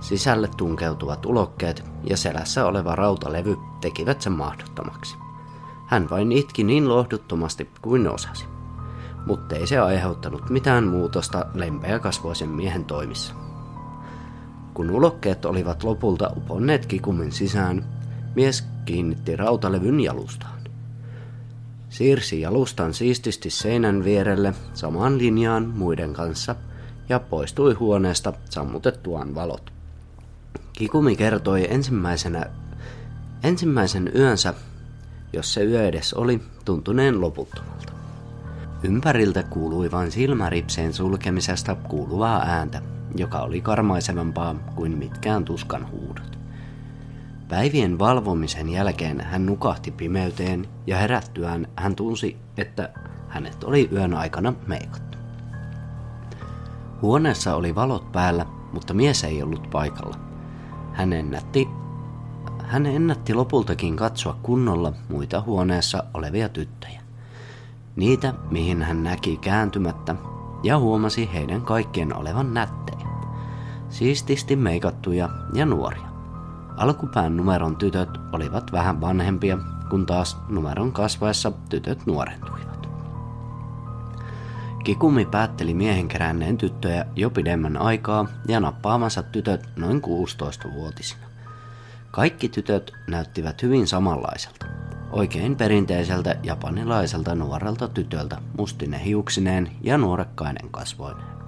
sisälle 0.00 0.48
tunkeutuvat 0.56 1.26
ulokkeet 1.26 1.84
ja 2.04 2.16
selässä 2.16 2.66
oleva 2.66 2.96
rautalevy 2.96 3.56
tekivät 3.80 4.22
sen 4.22 4.32
mahdottomaksi. 4.32 5.16
Hän 5.86 6.10
vain 6.10 6.32
itki 6.32 6.64
niin 6.64 6.88
lohduttomasti 6.88 7.70
kuin 7.82 8.08
osasi 8.08 8.57
mutta 9.26 9.56
ei 9.56 9.66
se 9.66 9.78
aiheuttanut 9.78 10.50
mitään 10.50 10.86
muutosta 10.86 11.46
lempeäkasvoisen 11.54 12.48
miehen 12.48 12.84
toimissa. 12.84 13.34
Kun 14.74 14.90
ulokkeet 14.90 15.44
olivat 15.44 15.82
lopulta 15.84 16.30
uponneet 16.36 16.86
kikumin 16.86 17.32
sisään, 17.32 17.84
mies 18.34 18.64
kiinnitti 18.84 19.36
rautalevyn 19.36 20.00
jalustaan. 20.00 20.58
Siirsi 21.88 22.40
jalustan 22.40 22.94
siististi 22.94 23.50
seinän 23.50 24.04
vierelle 24.04 24.54
samaan 24.74 25.18
linjaan 25.18 25.72
muiden 25.76 26.12
kanssa 26.12 26.54
ja 27.08 27.20
poistui 27.20 27.74
huoneesta 27.74 28.32
sammutettuaan 28.50 29.34
valot. 29.34 29.72
Kikumi 30.72 31.16
kertoi 31.16 31.72
ensimmäisenä, 31.72 32.46
ensimmäisen 33.42 34.12
yönsä, 34.14 34.54
jos 35.32 35.54
se 35.54 35.64
yö 35.64 35.88
edes 35.88 36.14
oli, 36.14 36.40
tuntuneen 36.64 37.20
loputtomalta. 37.20 37.97
Ympäriltä 38.82 39.42
kuului 39.42 39.90
vain 39.90 40.12
silmäripseen 40.12 40.92
sulkemisesta 40.92 41.74
kuuluvaa 41.74 42.42
ääntä, 42.42 42.82
joka 43.16 43.38
oli 43.38 43.60
karmaisevampaa 43.60 44.54
kuin 44.74 44.98
mitkään 44.98 45.44
tuskan 45.44 45.90
huudot. 45.90 46.38
Päivien 47.48 47.98
valvomisen 47.98 48.68
jälkeen 48.68 49.20
hän 49.20 49.46
nukahti 49.46 49.90
pimeyteen 49.90 50.68
ja 50.86 50.96
herättyään 50.98 51.66
hän 51.76 51.96
tunsi, 51.96 52.36
että 52.56 52.92
hänet 53.28 53.64
oli 53.64 53.88
yön 53.92 54.14
aikana 54.14 54.54
meikattu. 54.66 55.18
Huoneessa 57.02 57.54
oli 57.54 57.74
valot 57.74 58.12
päällä, 58.12 58.46
mutta 58.72 58.94
mies 58.94 59.24
ei 59.24 59.42
ollut 59.42 59.70
paikalla. 59.70 60.16
Hän 60.92 61.12
ennätti, 61.12 61.68
hän 62.64 62.86
ennätti 62.86 63.34
lopultakin 63.34 63.96
katsoa 63.96 64.38
kunnolla 64.42 64.92
muita 65.08 65.40
huoneessa 65.40 66.04
olevia 66.14 66.48
tyttöjä 66.48 66.97
niitä, 67.98 68.34
mihin 68.50 68.82
hän 68.82 69.04
näki 69.04 69.36
kääntymättä, 69.36 70.14
ja 70.62 70.78
huomasi 70.78 71.30
heidän 71.32 71.62
kaikkien 71.62 72.16
olevan 72.16 72.54
nättejä. 72.54 73.08
Siististi 73.88 74.56
meikattuja 74.56 75.28
ja 75.52 75.66
nuoria. 75.66 76.08
Alkupään 76.76 77.36
numeron 77.36 77.76
tytöt 77.76 78.08
olivat 78.32 78.72
vähän 78.72 79.00
vanhempia, 79.00 79.58
kun 79.90 80.06
taas 80.06 80.36
numeron 80.48 80.92
kasvaessa 80.92 81.52
tytöt 81.68 82.06
nuorentuivat. 82.06 82.88
Kikumi 84.84 85.24
päätteli 85.24 85.74
miehen 85.74 86.08
keränneen 86.08 86.58
tyttöjä 86.58 87.06
jo 87.16 87.30
pidemmän 87.30 87.76
aikaa 87.76 88.26
ja 88.48 88.60
nappaamansa 88.60 89.22
tytöt 89.22 89.68
noin 89.76 90.02
16-vuotisina. 90.02 91.26
Kaikki 92.10 92.48
tytöt 92.48 92.92
näyttivät 93.06 93.62
hyvin 93.62 93.86
samanlaiselta. 93.86 94.77
Oikein 95.12 95.56
perinteiseltä 95.56 96.36
japanilaiselta 96.42 97.34
nuorelta 97.34 97.88
tytöltä 97.88 98.40
mustine 98.58 99.04
hiuksineen 99.04 99.70
ja 99.80 99.98
nuorekkainen 99.98 100.70
kasvoineen. 100.70 101.38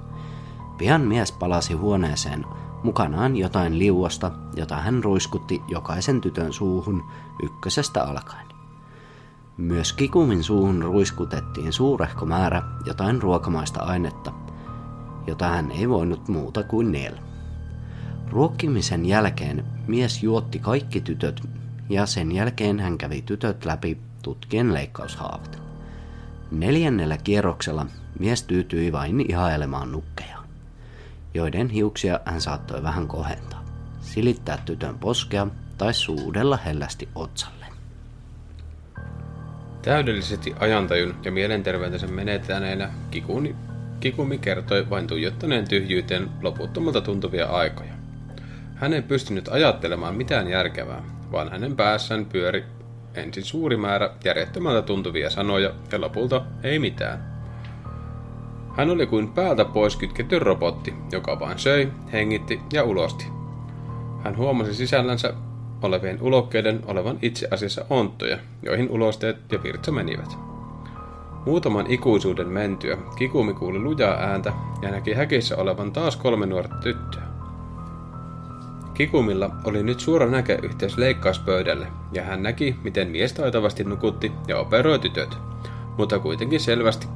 Pian 0.79 1.01
mies 1.01 1.33
palasi 1.33 1.75
huoneeseen 1.75 2.45
mukanaan 2.83 3.37
jotain 3.37 3.79
liuosta, 3.79 4.31
jota 4.57 4.77
hän 4.77 5.05
ruiskutti 5.05 5.63
jokaisen 5.69 6.21
tytön 6.21 6.53
suuhun 6.53 7.05
ykkösestä 7.43 8.05
alkaen. 8.05 8.47
Myös 9.57 9.93
Kikumin 9.93 10.43
suuhun 10.45 10.83
ruiskutettiin 10.83 11.73
suurehko 11.73 12.27
määrä 12.27 12.63
jotain 12.87 13.23
ruokamaista 13.23 13.81
ainetta, 13.81 14.33
jota 15.27 15.49
hän 15.49 15.71
ei 15.71 15.89
voinut 15.89 16.29
muuta 16.29 16.63
kuin 16.63 16.93
niellä. 16.93 17.21
Ruokkimisen 18.31 19.07
jälkeen 19.07 19.65
mies 19.87 20.23
juotti 20.23 20.59
kaikki 20.59 21.01
tytöt 21.01 21.60
ja 21.91 22.07
sen 22.07 22.33
jälkeen 22.33 22.81
hän 22.81 22.99
kävi 22.99 23.23
tytöt 23.23 23.65
läpi 23.65 23.99
tutkien 24.23 24.75
leikkaushaavat. 24.75 25.63
Neljännellä 26.51 27.17
kierroksella 27.17 27.87
mies 28.19 28.43
tyytyi 28.43 28.93
vain 28.93 29.31
ihailemaan 29.31 29.93
nukkejaan, 29.93 30.49
joiden 31.35 31.69
hiuksia 31.69 32.21
hän 32.25 32.41
saattoi 32.41 32.83
vähän 32.83 33.09
kohentaa, 33.09 33.65
silittää 34.01 34.59
tytön 34.65 34.99
poskea 34.99 35.47
tai 35.79 35.95
suudella 35.95 36.57
hellästi 36.57 37.09
otsalle. 37.15 37.67
Täydellisesti 39.83 40.55
ajantajun 40.59 41.15
ja 41.25 41.33
mielenterveytensä 41.33 42.07
menetäneenä 42.07 42.91
Kikuni, 43.11 43.57
Kikumi 44.01 44.39
kertoi 44.39 44.91
vain 44.91 45.07
tuijottaneen 45.07 45.69
tyhjyyteen 45.69 46.29
loputtomalta 46.43 47.01
tuntuvia 47.01 47.47
aikoja. 47.47 47.93
Hän 48.75 48.93
ei 48.93 49.03
pystynyt 49.03 49.49
ajattelemaan 49.49 50.15
mitään 50.15 50.49
järkevää, 50.49 51.20
vaan 51.33 51.51
hänen 51.51 51.77
päässään 51.77 52.27
pyöri 52.27 52.65
ensin 53.15 53.45
suuri 53.45 53.77
määrä 53.77 54.11
järjettömältä 54.25 54.83
tuntuvia 54.83 55.31
sanoja 55.31 55.71
ja 55.93 56.01
lopulta 56.01 56.43
ei 56.63 56.79
mitään. 56.79 57.31
Hän 58.77 58.91
oli 58.91 59.07
kuin 59.07 59.29
päältä 59.29 59.65
pois 59.65 59.97
kytketty 59.97 60.39
robotti, 60.39 60.95
joka 61.13 61.41
vain 61.41 61.59
söi, 61.59 61.89
hengitti 62.13 62.61
ja 62.73 62.85
ulosti. 62.85 63.27
Hän 64.25 64.37
huomasi 64.37 64.75
sisällänsä 64.75 65.35
olevien 65.83 66.23
ulokkeiden 66.23 66.83
olevan 66.87 67.19
itse 67.23 67.49
asiassa 67.51 67.85
onttoja, 67.91 68.39
joihin 68.63 68.91
ulosteet 68.91 69.37
ja 69.53 69.63
virtsa 69.63 69.93
menivät. 69.93 70.39
Muutaman 71.47 71.87
ikuisuuden 71.89 72.49
mentyä 72.49 72.97
Kikumi 73.19 73.55
kuuli 73.55 73.79
lujaa 73.79 74.15
ääntä 74.15 74.53
ja 74.83 74.91
näki 74.91 75.13
häkissä 75.13 75.57
olevan 75.57 75.93
taas 75.93 76.17
kolme 76.17 76.47
nuorta 76.47 76.75
tyttöä. 76.75 77.30
Kikumilla 79.01 79.51
oli 79.65 79.83
nyt 79.83 80.01
suora 80.01 80.27
näköyhteys 80.27 80.99
leikkauspöydälle, 80.99 81.87
ja 82.13 82.23
hän 82.23 82.43
näki, 82.43 82.77
miten 82.83 83.09
mies 83.09 83.33
taitavasti 83.33 83.85
nukutti 83.85 84.33
ja 84.49 84.59
operoi 84.59 84.99
tytöt, 84.99 85.39
mutta 85.99 86.19
kuitenkin 86.19 86.61
selvästi 86.61 87.07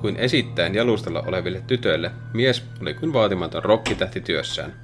kuin 0.00 0.16
esittäen 0.16 0.74
jalustalla 0.74 1.24
oleville 1.26 1.62
tytöille, 1.66 2.10
mies 2.34 2.64
oli 2.82 2.94
kuin 2.94 3.12
vaatimaton 3.12 3.64
rokkitähti 3.64 4.20
työssään, 4.20 4.74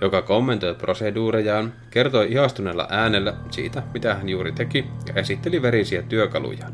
joka 0.00 0.22
kommentoi 0.22 0.74
proseduurejaan, 0.74 1.72
kertoi 1.90 2.32
ihastuneella 2.32 2.86
äänellä 2.90 3.34
siitä, 3.50 3.82
mitä 3.94 4.14
hän 4.14 4.28
juuri 4.28 4.52
teki, 4.52 4.84
ja 5.08 5.14
esitteli 5.14 5.62
verisiä 5.62 6.02
työkalujaan. 6.02 6.72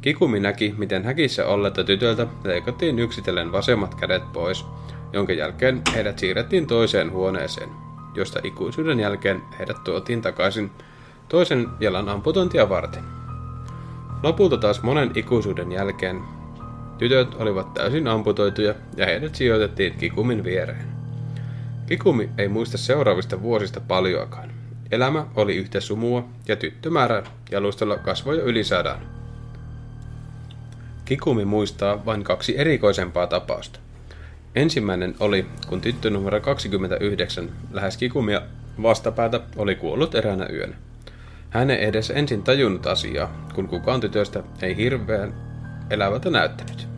Kikumi 0.00 0.40
näki, 0.40 0.74
miten 0.78 1.04
häkissä 1.04 1.46
olletta 1.46 1.84
tytöltä 1.84 2.26
leikattiin 2.44 2.98
yksitellen 2.98 3.52
vasemmat 3.52 3.94
kädet 3.94 4.32
pois, 4.32 4.64
jonka 5.12 5.32
jälkeen 5.32 5.82
heidät 5.94 6.18
siirrettiin 6.18 6.66
toiseen 6.66 7.12
huoneeseen, 7.12 7.68
josta 8.14 8.40
ikuisuuden 8.42 9.00
jälkeen 9.00 9.42
heidät 9.58 9.84
tuotiin 9.84 10.22
takaisin 10.22 10.70
toisen 11.28 11.68
jalan 11.80 12.08
amputointia 12.08 12.68
varten. 12.68 13.04
Lopulta 14.22 14.56
taas 14.56 14.82
monen 14.82 15.10
ikuisuuden 15.14 15.72
jälkeen 15.72 16.22
tytöt 16.98 17.34
olivat 17.34 17.74
täysin 17.74 18.08
amputoituja 18.08 18.74
ja 18.96 19.06
heidät 19.06 19.34
sijoitettiin 19.34 19.94
Kikumin 19.94 20.44
viereen. 20.44 20.84
Kikumi 21.86 22.30
ei 22.38 22.48
muista 22.48 22.78
seuraavista 22.78 23.42
vuosista 23.42 23.80
paljoakaan. 23.80 24.50
Elämä 24.90 25.26
oli 25.34 25.56
yhtä 25.56 25.80
sumua 25.80 26.24
ja 26.48 26.56
tyttömäärä 26.56 27.22
jalustalla 27.50 27.96
kasvoi 27.96 28.38
jo 28.38 28.44
yli 28.44 28.64
sadan. 28.64 29.00
Kikumi 31.04 31.44
muistaa 31.44 32.06
vain 32.06 32.24
kaksi 32.24 32.58
erikoisempaa 32.58 33.26
tapausta. 33.26 33.78
Ensimmäinen 34.54 35.14
oli, 35.20 35.46
kun 35.68 35.80
tyttö 35.80 36.10
numero 36.10 36.40
29 36.40 37.50
lähes 37.70 37.96
Kikumia 37.96 38.42
vastapäätä 38.82 39.40
oli 39.56 39.74
kuollut 39.74 40.14
eräänä 40.14 40.46
yönä. 40.52 40.74
Hän 41.50 41.70
ei 41.70 41.84
edes 41.84 42.10
ensin 42.10 42.42
tajunnut 42.42 42.86
asiaa, 42.86 43.46
kun 43.54 43.68
kukaan 43.68 44.00
tytöstä 44.00 44.42
ei 44.62 44.76
hirveän 44.76 45.34
elävältä 45.90 46.30
näyttänyt. 46.30 46.88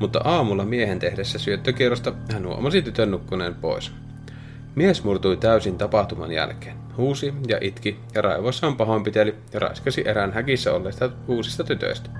Mutta 0.00 0.20
aamulla 0.24 0.64
miehen 0.64 0.98
tehdessä 0.98 1.38
syöttökierrosta 1.38 2.12
hän 2.32 2.46
huomasi 2.46 2.82
tytön 2.82 3.10
nukkuneen 3.10 3.54
pois. 3.54 3.92
Mies 4.74 5.04
murtui 5.04 5.36
täysin 5.36 5.78
tapahtuman 5.78 6.32
jälkeen, 6.32 6.76
huusi 6.96 7.34
ja 7.48 7.58
itki 7.60 8.00
ja 8.14 8.22
raivoissaan 8.22 8.76
pahoinpiteli 8.76 9.34
ja 9.52 9.60
raiskasi 9.60 10.02
erään 10.06 10.32
häkissä 10.32 10.72
olleista 10.72 11.10
uusista 11.28 11.64
tytöistä, 11.64 12.10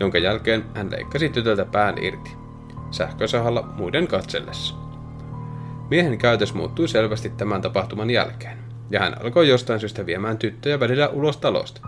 jonka 0.00 0.18
jälkeen 0.18 0.64
hän 0.74 0.90
leikkasi 0.90 1.28
tytöltä 1.28 1.64
pään 1.64 2.04
irti, 2.04 2.41
sähkösahalla 2.92 3.62
muiden 3.76 4.06
katsellessa. 4.06 4.74
Miehen 5.90 6.18
käytös 6.18 6.54
muuttui 6.54 6.88
selvästi 6.88 7.30
tämän 7.30 7.62
tapahtuman 7.62 8.10
jälkeen, 8.10 8.58
ja 8.90 9.00
hän 9.00 9.22
alkoi 9.24 9.48
jostain 9.48 9.80
syystä 9.80 10.06
viemään 10.06 10.38
tyttöjä 10.38 10.80
välillä 10.80 11.08
ulos 11.08 11.36
talosta. 11.36 11.80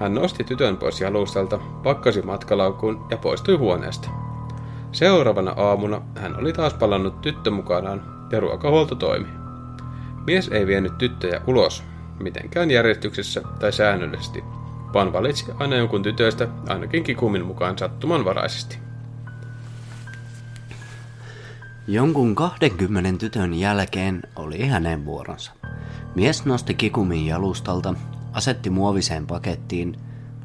Hän 0.00 0.14
nosti 0.14 0.44
tytön 0.44 0.76
pois 0.76 1.00
jalustalta, 1.00 1.58
pakkasi 1.82 2.22
matkalaukkuun 2.22 3.06
ja 3.10 3.16
poistui 3.16 3.56
huoneesta. 3.56 4.08
Seuraavana 4.92 5.54
aamuna 5.56 6.02
hän 6.16 6.40
oli 6.40 6.52
taas 6.52 6.74
palannut 6.74 7.20
tyttö 7.20 7.50
mukanaan 7.50 8.28
ja 8.32 8.40
ruokahuolto 8.40 8.94
toimi. 8.94 9.28
Mies 10.26 10.48
ei 10.48 10.66
vienyt 10.66 10.98
tyttöjä 10.98 11.40
ulos, 11.46 11.84
mitenkään 12.20 12.70
järjestyksessä 12.70 13.42
tai 13.60 13.72
säännöllisesti, 13.72 14.44
vaan 14.94 15.12
valitsi 15.12 15.52
aina 15.58 15.76
jonkun 15.76 16.02
tytöistä 16.02 16.48
ainakin 16.68 17.04
kikumin 17.04 17.46
mukaan 17.46 17.78
sattumanvaraisesti. 17.78 18.87
Jonkun 21.90 22.34
20 22.34 23.18
tytön 23.18 23.54
jälkeen 23.54 24.22
oli 24.36 24.66
hänen 24.66 25.04
vuoronsa. 25.04 25.52
Mies 26.14 26.44
nosti 26.44 26.74
kikumin 26.74 27.26
jalustalta, 27.26 27.94
asetti 28.32 28.70
muoviseen 28.70 29.26
pakettiin, 29.26 29.96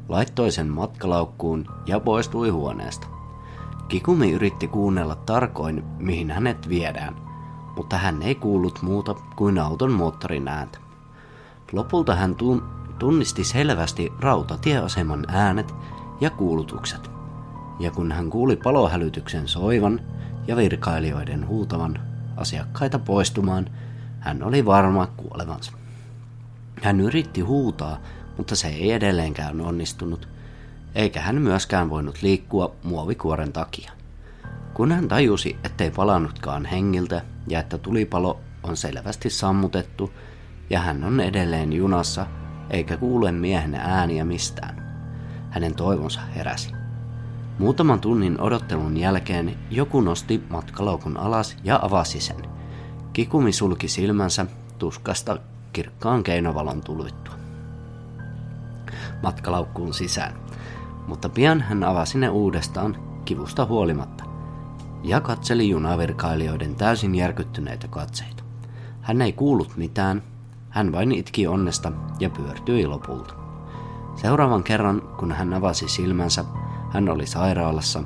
laittoi 0.08 0.50
sen 0.50 0.68
matkalaukkuun 0.68 1.66
ja 1.86 2.00
poistui 2.00 2.48
huoneesta. 2.48 3.06
Kikumi 3.88 4.32
yritti 4.32 4.68
kuunnella 4.68 5.16
tarkoin, 5.16 5.84
mihin 5.98 6.30
hänet 6.30 6.68
viedään, 6.68 7.16
mutta 7.76 7.96
hän 7.96 8.22
ei 8.22 8.34
kuullut 8.34 8.82
muuta 8.82 9.14
kuin 9.14 9.58
auton 9.58 9.92
moottorin 9.92 10.48
ääntä. 10.48 10.78
Lopulta 11.72 12.14
hän 12.14 12.36
tunnisti 12.98 13.44
selvästi 13.44 14.12
rautatieaseman 14.20 15.24
äänet 15.28 15.74
ja 16.20 16.30
kuulutukset. 16.30 17.10
Ja 17.80 17.90
kun 17.90 18.12
hän 18.12 18.30
kuuli 18.30 18.56
palohälytyksen 18.56 19.48
soivan 19.48 20.00
ja 20.46 20.56
virkailijoiden 20.56 21.46
huutavan 21.46 22.00
asiakkaita 22.36 22.98
poistumaan, 22.98 23.70
hän 24.20 24.42
oli 24.42 24.66
varma 24.66 25.06
kuolevansa. 25.06 25.72
Hän 26.82 27.00
yritti 27.00 27.40
huutaa, 27.40 28.00
mutta 28.36 28.56
se 28.56 28.68
ei 28.68 28.92
edelleenkään 28.92 29.60
onnistunut, 29.60 30.28
eikä 30.94 31.20
hän 31.20 31.42
myöskään 31.42 31.90
voinut 31.90 32.22
liikkua 32.22 32.74
muovikuoren 32.82 33.52
takia. 33.52 33.92
Kun 34.74 34.92
hän 34.92 35.08
tajusi, 35.08 35.56
ettei 35.64 35.90
palannutkaan 35.90 36.64
hengiltä 36.64 37.22
ja 37.48 37.60
että 37.60 37.78
tulipalo 37.78 38.40
on 38.62 38.76
selvästi 38.76 39.30
sammutettu 39.30 40.12
ja 40.70 40.80
hän 40.80 41.04
on 41.04 41.20
edelleen 41.20 41.72
junassa 41.72 42.26
eikä 42.70 42.96
kuule 42.96 43.32
miehen 43.32 43.74
ääniä 43.74 44.24
mistään, 44.24 44.82
hänen 45.50 45.74
toivonsa 45.74 46.20
heräsi. 46.20 46.83
Muutaman 47.58 48.00
tunnin 48.00 48.40
odottelun 48.40 48.96
jälkeen 48.96 49.58
joku 49.70 50.00
nosti 50.00 50.42
matkalaukun 50.50 51.16
alas 51.16 51.56
ja 51.64 51.78
avasi 51.82 52.20
sen. 52.20 52.42
Kikumi 53.12 53.52
sulki 53.52 53.88
silmänsä 53.88 54.46
tuskasta 54.78 55.38
kirkkaan 55.72 56.22
keinovalon 56.22 56.80
tulvittua 56.80 57.34
matkalaukkuun 59.22 59.94
sisään, 59.94 60.34
mutta 61.06 61.28
pian 61.28 61.60
hän 61.60 61.84
avasi 61.84 62.18
ne 62.18 62.28
uudestaan 62.28 62.96
kivusta 63.24 63.66
huolimatta 63.66 64.24
ja 65.02 65.20
katseli 65.20 65.68
junavirkailijoiden 65.68 66.74
täysin 66.74 67.14
järkyttyneitä 67.14 67.88
katseita. 67.88 68.42
Hän 69.00 69.22
ei 69.22 69.32
kuullut 69.32 69.76
mitään, 69.76 70.22
hän 70.70 70.92
vain 70.92 71.12
itki 71.12 71.46
onnesta 71.46 71.92
ja 72.20 72.30
pyörtyi 72.30 72.86
lopulta. 72.86 73.34
Seuraavan 74.16 74.62
kerran, 74.62 75.02
kun 75.18 75.32
hän 75.32 75.54
avasi 75.54 75.88
silmänsä, 75.88 76.44
hän 76.94 77.08
oli 77.08 77.26
sairaalassa, 77.26 78.02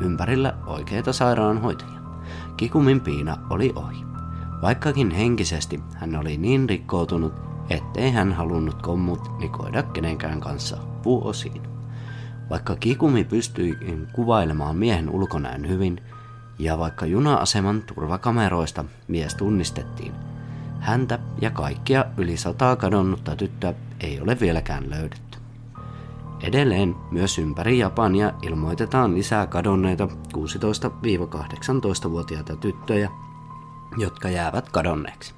ympärillä 0.00 0.54
oikeita 0.66 1.12
sairaanhoitajia. 1.12 2.00
Kikumin 2.56 3.00
piina 3.00 3.36
oli 3.50 3.72
ohi. 3.76 4.04
Vaikkakin 4.62 5.10
henkisesti 5.10 5.80
hän 5.94 6.16
oli 6.16 6.36
niin 6.36 6.68
rikkoutunut, 6.68 7.32
ettei 7.70 8.10
hän 8.12 8.32
halunnut 8.32 8.82
kommunikoida 8.82 9.82
kenenkään 9.82 10.40
kanssa 10.40 10.76
vuosiin. 11.04 11.62
Vaikka 12.50 12.76
Kikumi 12.76 13.24
pystyi 13.24 13.78
kuvailemaan 14.12 14.76
miehen 14.76 15.10
ulkonäön 15.10 15.68
hyvin, 15.68 16.00
ja 16.58 16.78
vaikka 16.78 17.06
juna-aseman 17.06 17.82
turvakameroista 17.82 18.84
mies 19.08 19.34
tunnistettiin, 19.34 20.12
häntä 20.80 21.18
ja 21.40 21.50
kaikkia 21.50 22.04
yli 22.16 22.36
sataa 22.36 22.76
kadonnutta 22.76 23.36
tyttöä 23.36 23.74
ei 24.00 24.20
ole 24.20 24.40
vieläkään 24.40 24.90
löydetty. 24.90 25.29
Edelleen 26.42 26.96
myös 27.10 27.38
ympäri 27.38 27.78
Japania 27.78 28.32
ilmoitetaan 28.42 29.14
lisää 29.14 29.46
kadonneita 29.46 30.08
16-18-vuotiaita 30.36 32.56
tyttöjä, 32.56 33.10
jotka 33.98 34.28
jäävät 34.28 34.68
kadonneeksi. 34.68 35.34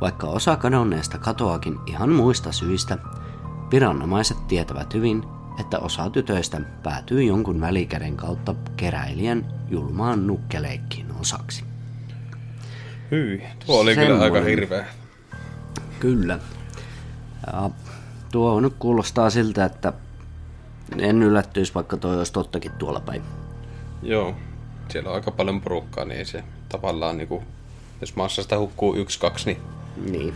Vaikka 0.00 0.26
osa 0.26 0.56
kadonneesta 0.56 1.18
katoakin 1.18 1.78
ihan 1.86 2.10
muista 2.10 2.52
syistä, 2.52 2.98
viranomaiset 3.72 4.48
tietävät 4.48 4.94
hyvin, 4.94 5.24
että 5.60 5.78
osa 5.78 6.10
tytöistä 6.10 6.60
päätyy 6.82 7.22
jonkun 7.22 7.60
välikäden 7.60 8.16
kautta 8.16 8.54
keräilijän 8.76 9.46
julmaan 9.70 10.26
nukkeleikkiin 10.26 11.06
osaksi. 11.20 11.64
Hyi, 13.10 13.42
tuo 13.66 13.80
oli 13.80 13.94
Semmoinen. 13.94 14.18
kyllä 14.18 14.36
aika 14.36 14.48
hirveä. 14.48 14.86
Kyllä. 16.00 16.38
Ja 17.46 17.70
tuo 18.32 18.60
nyt 18.60 18.74
kuulostaa 18.78 19.30
siltä, 19.30 19.64
että 19.64 19.92
en 20.98 21.22
yllättyisi, 21.22 21.74
vaikka 21.74 21.96
toi 21.96 22.18
olisi 22.18 22.32
tottakin 22.32 22.72
tuolla 22.72 23.00
päin. 23.00 23.22
Joo, 24.02 24.34
siellä 24.88 25.08
on 25.08 25.14
aika 25.14 25.30
paljon 25.30 25.60
porukkaa, 25.60 26.04
niin 26.04 26.26
se 26.26 26.44
tavallaan 26.68 27.16
niinku 27.18 27.42
Jos 28.00 28.16
massasta 28.16 28.58
hukkuu 28.58 28.96
yksi, 28.96 29.20
kaksi, 29.20 29.46
niin 29.46 29.58
Niin. 30.10 30.34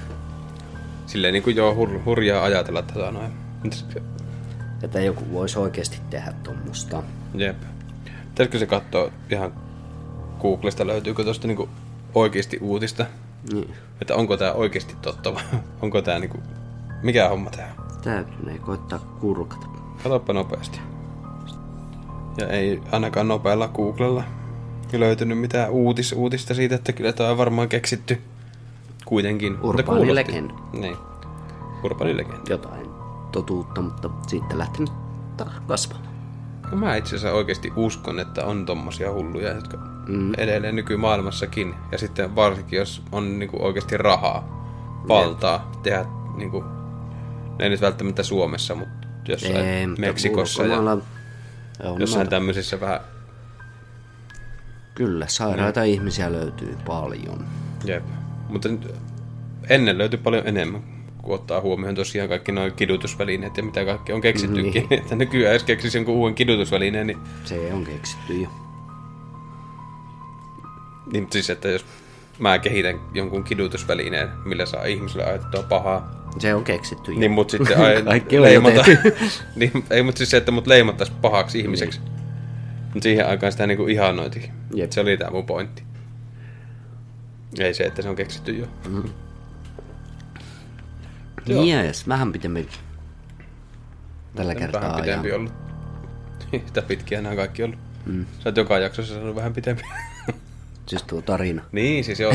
silleen 1.07 1.33
niin 1.33 1.43
kuin 1.43 1.57
joo 1.57 1.75
hur, 1.75 1.89
hurjaa 2.05 2.45
ajatella 2.45 2.83
tätä 2.83 3.11
noin. 3.11 3.33
Että 4.83 5.01
joku 5.01 5.25
voisi 5.33 5.59
oikeasti 5.59 6.01
tehdä 6.11 6.33
tuommoista. 6.43 7.03
Jep. 7.35 7.57
Pitäisikö 8.29 8.59
se 8.59 8.67
katsoa 8.67 9.11
ihan 9.31 9.53
Googlesta, 10.41 10.87
löytyykö 10.87 11.25
tuosta 11.25 11.47
niinku 11.47 11.69
oikeasti 12.15 12.59
uutista? 12.61 13.07
Niin. 13.53 13.75
Että 14.01 14.15
onko 14.15 14.37
tämä 14.37 14.53
oikeasti 14.53 14.97
totta 15.03 15.35
vai 15.35 15.43
onko 15.83 16.03
tämä 16.03 16.19
niinku... 16.19 16.39
Mikä 17.03 17.29
homma 17.29 17.51
tää 17.51 17.75
on? 17.79 17.85
Täytyy 18.03 18.59
koittaa 18.59 18.99
kurkata. 18.99 19.67
Katoppa 20.03 20.33
nopeasti. 20.33 20.81
Ja 22.39 22.49
ei 22.49 22.83
ainakaan 22.93 23.29
nopealla 23.29 23.69
Googlella 23.69 24.25
löytynyt 24.93 25.39
mitään 25.39 25.71
uutis, 25.71 26.13
uutista 26.13 26.55
siitä, 26.55 26.75
että 26.75 26.93
kyllä 26.93 27.13
tämä 27.13 27.31
on 27.31 27.39
varmaan 27.39 27.69
keksitty 27.69 28.21
kuitenkin. 29.05 29.61
Urbaani 29.61 30.15
legenda. 30.15 30.55
Niin. 30.73 30.97
Urbaani 31.85 32.17
legenda. 32.17 32.43
Jotain 32.51 32.87
totuutta, 33.33 33.81
mutta 33.83 34.11
siitä 34.27 34.59
lähtenyt 34.59 34.93
taas 35.37 35.53
kasvamaan. 35.67 36.13
No 36.71 36.77
mä 36.77 36.97
itse 36.97 37.17
asiassa 37.17 37.37
oikeasti 37.37 37.73
uskon, 37.77 38.21
että 38.21 38.45
on 38.45 38.67
tommosia 38.67 39.13
hulluja, 39.13 39.53
jotka 39.55 39.79
Mm. 40.09 40.33
edelleen 40.37 40.77
nykymaailmassakin. 40.77 41.75
Ja 41.93 41.99
sitten 41.99 42.37
varsinkin, 42.37 42.77
jos 42.79 43.03
on 43.13 43.39
niinku 43.39 43.65
oikeasti 43.65 43.97
rahaa, 43.97 44.45
valtaa 45.09 45.71
tehdä 45.83 46.05
niinku, 46.37 46.65
ei 47.59 47.69
nyt 47.69 47.81
välttämättä 47.81 48.23
Suomessa, 48.23 48.75
mutta 48.75 49.02
jossain 49.29 49.57
Ei, 49.57 49.87
Meksikossa 49.87 50.65
ja 50.67 50.79
on 50.81 51.03
jossain 52.01 52.19
noita- 52.19 52.31
tämmöisissä 52.31 52.81
vähän, 52.81 53.01
Kyllä, 54.95 55.27
sairaita 55.29 55.83
ihmisiä 55.83 56.33
löytyy 56.33 56.77
paljon. 56.87 57.47
jep. 57.85 58.05
Mutta 58.49 58.69
nyt 58.69 58.95
ennen 59.69 59.99
löytyi 59.99 60.19
paljon 60.19 60.47
enemmän, 60.47 60.83
kun 61.23 61.35
ottaa 61.35 61.61
huomioon 61.61 61.95
tosiaan 61.95 62.29
kaikki 62.29 62.53
nuo 62.53 62.71
kidutusvälineet 62.71 63.57
ja 63.57 63.63
mitä 63.63 63.85
kaikki 63.85 64.13
on 64.13 64.21
keksittykin. 64.21 64.73
Niin. 64.73 64.87
Että 65.01 65.15
nykyään 65.17 65.53
jos 65.55 65.63
keksisi 65.65 65.99
jonkun 65.99 66.15
uuden 66.15 66.35
kidutusvälineen, 66.35 67.07
niin, 67.07 67.19
Se 67.45 67.71
on 67.75 67.85
keksitty 67.85 68.33
jo. 68.43 68.49
niin 71.13 71.27
siis, 71.31 71.51
että 71.51 71.69
jos 71.69 71.85
mä 72.39 72.59
kehitän 72.59 73.01
jonkun 73.15 73.45
kidutusvälineen, 73.45 74.29
millä 74.45 74.67
saa 74.67 74.85
ihmiselle 74.85 75.25
ajatettua 75.25 75.63
pahaa, 75.63 76.22
Se 76.39 76.55
on 76.55 76.65
keksitty 76.65 77.13
jo. 77.13 77.19
Niin, 77.19 77.31
mut 77.31 77.51
sitten 77.51 77.79
ai, 77.85 78.03
Kaikki 78.03 78.39
on 78.39 78.53
jo 78.53 78.61
tehty. 78.61 78.99
niin, 79.57 79.85
ei, 79.91 80.03
mutta 80.03 80.19
siis 80.19 80.31
se, 80.31 80.37
että 80.37 80.53
mut 80.53 80.67
leimattaisi 80.67 81.13
pahaksi 81.23 81.59
ihmiseksi. 81.61 82.01
Niin. 82.01 82.13
Mutta 82.85 83.03
siihen 83.03 83.29
aikaan 83.29 83.53
sitä 83.53 83.67
niinku 83.67 83.87
ihannoitiin. 83.87 84.53
Jep. 84.75 84.91
Se 84.93 85.01
oli 85.01 85.17
tämä 85.17 85.31
mun 85.31 85.47
pointti. 85.47 85.83
Ei 87.59 87.75
se, 87.75 87.85
että 87.85 88.03
se 88.03 88.09
on 88.09 88.17
keksitty 88.17 88.53
jo. 88.53 88.67
Joo. 91.47 91.65
Jees, 91.65 92.09
vähän 92.09 92.33
pitempi 92.33 92.69
tällä 94.35 94.55
kertaa. 94.55 94.81
Vähän 94.81 95.01
pitempi 95.01 95.29
ja- 95.29 95.37
ollut. 95.37 95.53
Yhtä 96.53 96.83
pitkiä 96.83 97.23
nämä 97.23 97.37
kaikki 97.37 97.63
ollut. 97.63 97.79
Mm. 98.07 98.27
Sä 98.39 98.49
oot 98.49 98.57
joka 98.57 98.79
jaksossa 98.79 99.15
sanonut 99.15 99.37
vähän 99.37 99.53
pitempi. 99.53 99.83
Siis 100.87 101.03
tuo 101.03 101.23
tarina. 101.23 101.63
niin, 101.73 102.05
siis 102.05 102.21
joo. 102.21 102.35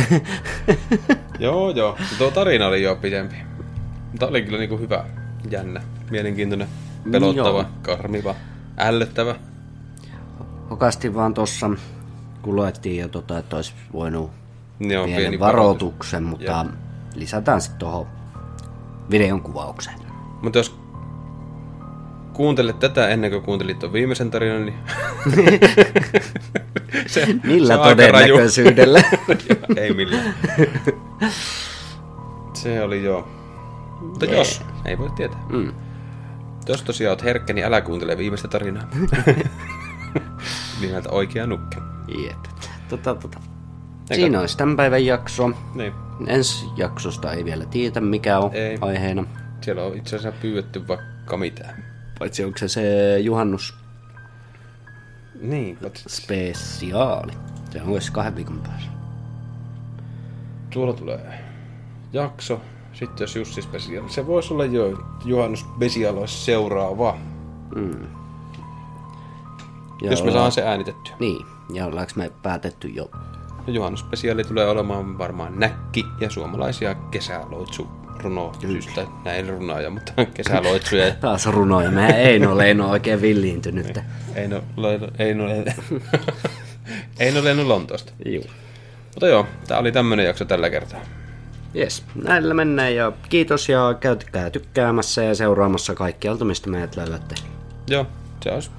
joo, 1.39 1.69
joo. 1.71 1.97
Tuo 2.17 2.31
tarina 2.31 2.67
oli 2.67 2.83
jo 2.83 2.95
pitempi. 2.95 3.35
Mutta 4.17 4.27
oli 4.27 4.41
kyllä 4.41 4.57
niinku 4.57 4.77
hyvä, 4.77 5.03
jännä, 5.49 5.81
mielenkiintoinen, 6.11 6.67
pelottava, 7.11 7.59
Joo. 7.59 7.65
karmiva, 7.81 8.35
ällöttävä. 8.77 9.35
Hokasti 10.69 11.13
vaan 11.13 11.33
tossa, 11.33 11.69
kun 12.41 12.55
luettiin 12.55 13.01
jo 13.01 13.07
tota, 13.07 13.37
että 13.37 13.55
olisi 13.55 13.73
voinut 13.93 14.31
Joo, 14.79 15.05
pienen 15.05 15.21
pieni 15.21 15.39
varoituksen, 15.39 16.23
mutta 16.23 16.65
lisätään 17.15 17.61
sitten 17.61 17.79
tuohon 17.79 18.07
videon 19.11 19.41
kuvaukseen. 19.41 19.99
Mutta 20.41 20.59
jos 20.59 20.75
kuuntelet 22.33 22.79
tätä 22.79 23.07
ennen 23.07 23.31
kuin 23.31 23.43
kuuntelit 23.43 23.79
tuon 23.79 23.93
viimeisen 23.93 24.31
tarinan, 24.31 24.65
niin... 24.65 24.79
se, 27.07 27.27
Millä 27.43 27.77
se 27.77 27.83
todennäköisyydellä? 27.83 29.03
Ei 29.77 29.93
millään. 29.93 30.35
Se 32.53 32.81
oli 32.81 33.03
joo. 33.03 33.36
Mutta 34.01 34.25
jos, 34.25 34.61
ei 34.85 34.97
voi 34.97 35.09
tietää. 35.09 35.39
Mm. 35.49 35.73
Jos 36.67 36.81
tosiaan 36.83 37.09
oot 37.09 37.23
herkkä, 37.23 37.53
niin 37.53 37.65
älä 37.65 37.81
kuuntele 37.81 38.17
viimeistä 38.17 38.47
tarinaa. 38.47 38.83
Nimeltä 40.81 41.09
oikea 41.09 41.47
nukke. 41.47 41.77
Jep. 42.23 42.43
Tota, 42.89 43.15
tota. 43.15 43.39
Siinä 44.15 44.39
olisi 44.39 44.57
tämän 44.57 44.75
päivän 44.75 45.05
jakso. 45.05 45.51
Niin. 45.75 45.93
Ensi 46.27 46.65
jaksosta 46.75 47.33
ei 47.33 47.45
vielä 47.45 47.65
tiedä, 47.65 48.01
mikä 48.01 48.39
on 48.39 48.53
Ei. 48.53 48.77
aiheena. 48.81 49.25
Siellä 49.61 49.83
on 49.83 49.97
itse 49.97 50.15
asiassa 50.15 50.39
pyydetty 50.41 50.87
vaikka 50.87 51.37
mitään. 51.37 51.85
Paitsi 52.19 52.43
onko 52.43 52.57
se 52.57 52.67
se 52.67 53.19
juhannus 53.19 53.77
Niin, 55.41 55.77
paitsi 55.77 56.03
spesiaali. 56.09 57.31
Se 57.69 57.81
olisi 57.81 58.11
kahden 58.11 58.35
viikon 58.35 58.59
päässä. 58.59 58.89
Tuolla 60.69 60.93
tulee 60.93 61.43
jakso. 62.13 62.61
Sitten 62.99 63.23
jos 63.23 63.35
Jussi 63.35 63.61
Special. 63.61 64.07
Se 64.07 64.27
voisi 64.27 64.53
olla 64.53 64.65
jo 64.65 65.03
Juhannus 65.25 65.59
Special 65.75 66.17
olisi 66.17 66.45
seuraava. 66.45 67.17
Ja 70.01 70.11
jos 70.11 70.23
me 70.23 70.31
saadaan 70.31 70.51
se 70.51 70.67
äänitettyä. 70.67 71.15
Niin, 71.19 71.45
ja 71.73 71.85
ollaanko 71.85 72.11
me 72.15 72.31
päätetty 72.43 72.87
jo? 72.87 73.09
Ja 73.67 73.73
Juhannus 73.73 73.99
Special 73.99 74.43
tulee 74.47 74.67
olemaan 74.67 75.17
varmaan 75.17 75.59
näkki 75.59 76.05
ja 76.21 76.29
suomalaisia 76.29 76.95
kesäloitsu 76.95 77.87
runosystä. 78.19 79.05
Näin 79.25 79.49
runaaja, 79.49 79.89
mutta 79.89 80.11
kesäloitsuja. 80.33 81.15
Taas 81.21 81.45
runoja. 81.45 81.91
Mehän 81.91 82.15
ei 82.19 82.45
ole 82.45 82.63
Leino 82.63 82.89
oikein 82.89 83.21
villiintynyt. 83.21 83.99
ei 84.35 84.47
no, 84.47 84.63
le- 84.77 85.11
ei 85.19 85.33
no, 85.33 85.45
ei 87.19 87.31
no 87.31 87.43
lennyt 87.43 87.67
Lontoosta. 87.67 88.11
Juu. 88.25 88.43
Mutta 89.05 89.27
joo, 89.27 89.45
tää 89.67 89.79
oli 89.79 89.91
tämmönen 89.91 90.25
jakso 90.25 90.45
tällä 90.45 90.69
kertaa. 90.69 90.99
Jes, 91.73 92.03
näillä 92.23 92.53
mennään 92.53 92.95
ja 92.95 93.11
kiitos 93.29 93.69
ja 93.69 93.97
käytkää 93.99 94.49
tykkäämässä 94.49 95.23
ja 95.23 95.35
seuraamassa 95.35 95.95
kaikkialta, 95.95 96.45
mistä 96.45 96.69
meidät 96.69 96.95
löydätte. 96.95 97.35
Joo, 97.89 98.07
se 98.43 98.51
olisi 98.51 98.69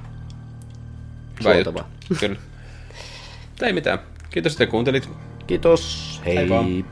hyvä 1.40 1.54
juttu. 1.54 1.80
Kyllä. 2.20 2.36
Ei 3.62 3.72
mitään. 3.72 3.98
Kiitos, 4.30 4.52
että 4.52 4.66
kuuntelit. 4.66 5.10
Kiitos, 5.46 6.20
hei! 6.26 6.36
Hei 6.36 6.48
vaan. 6.48 6.84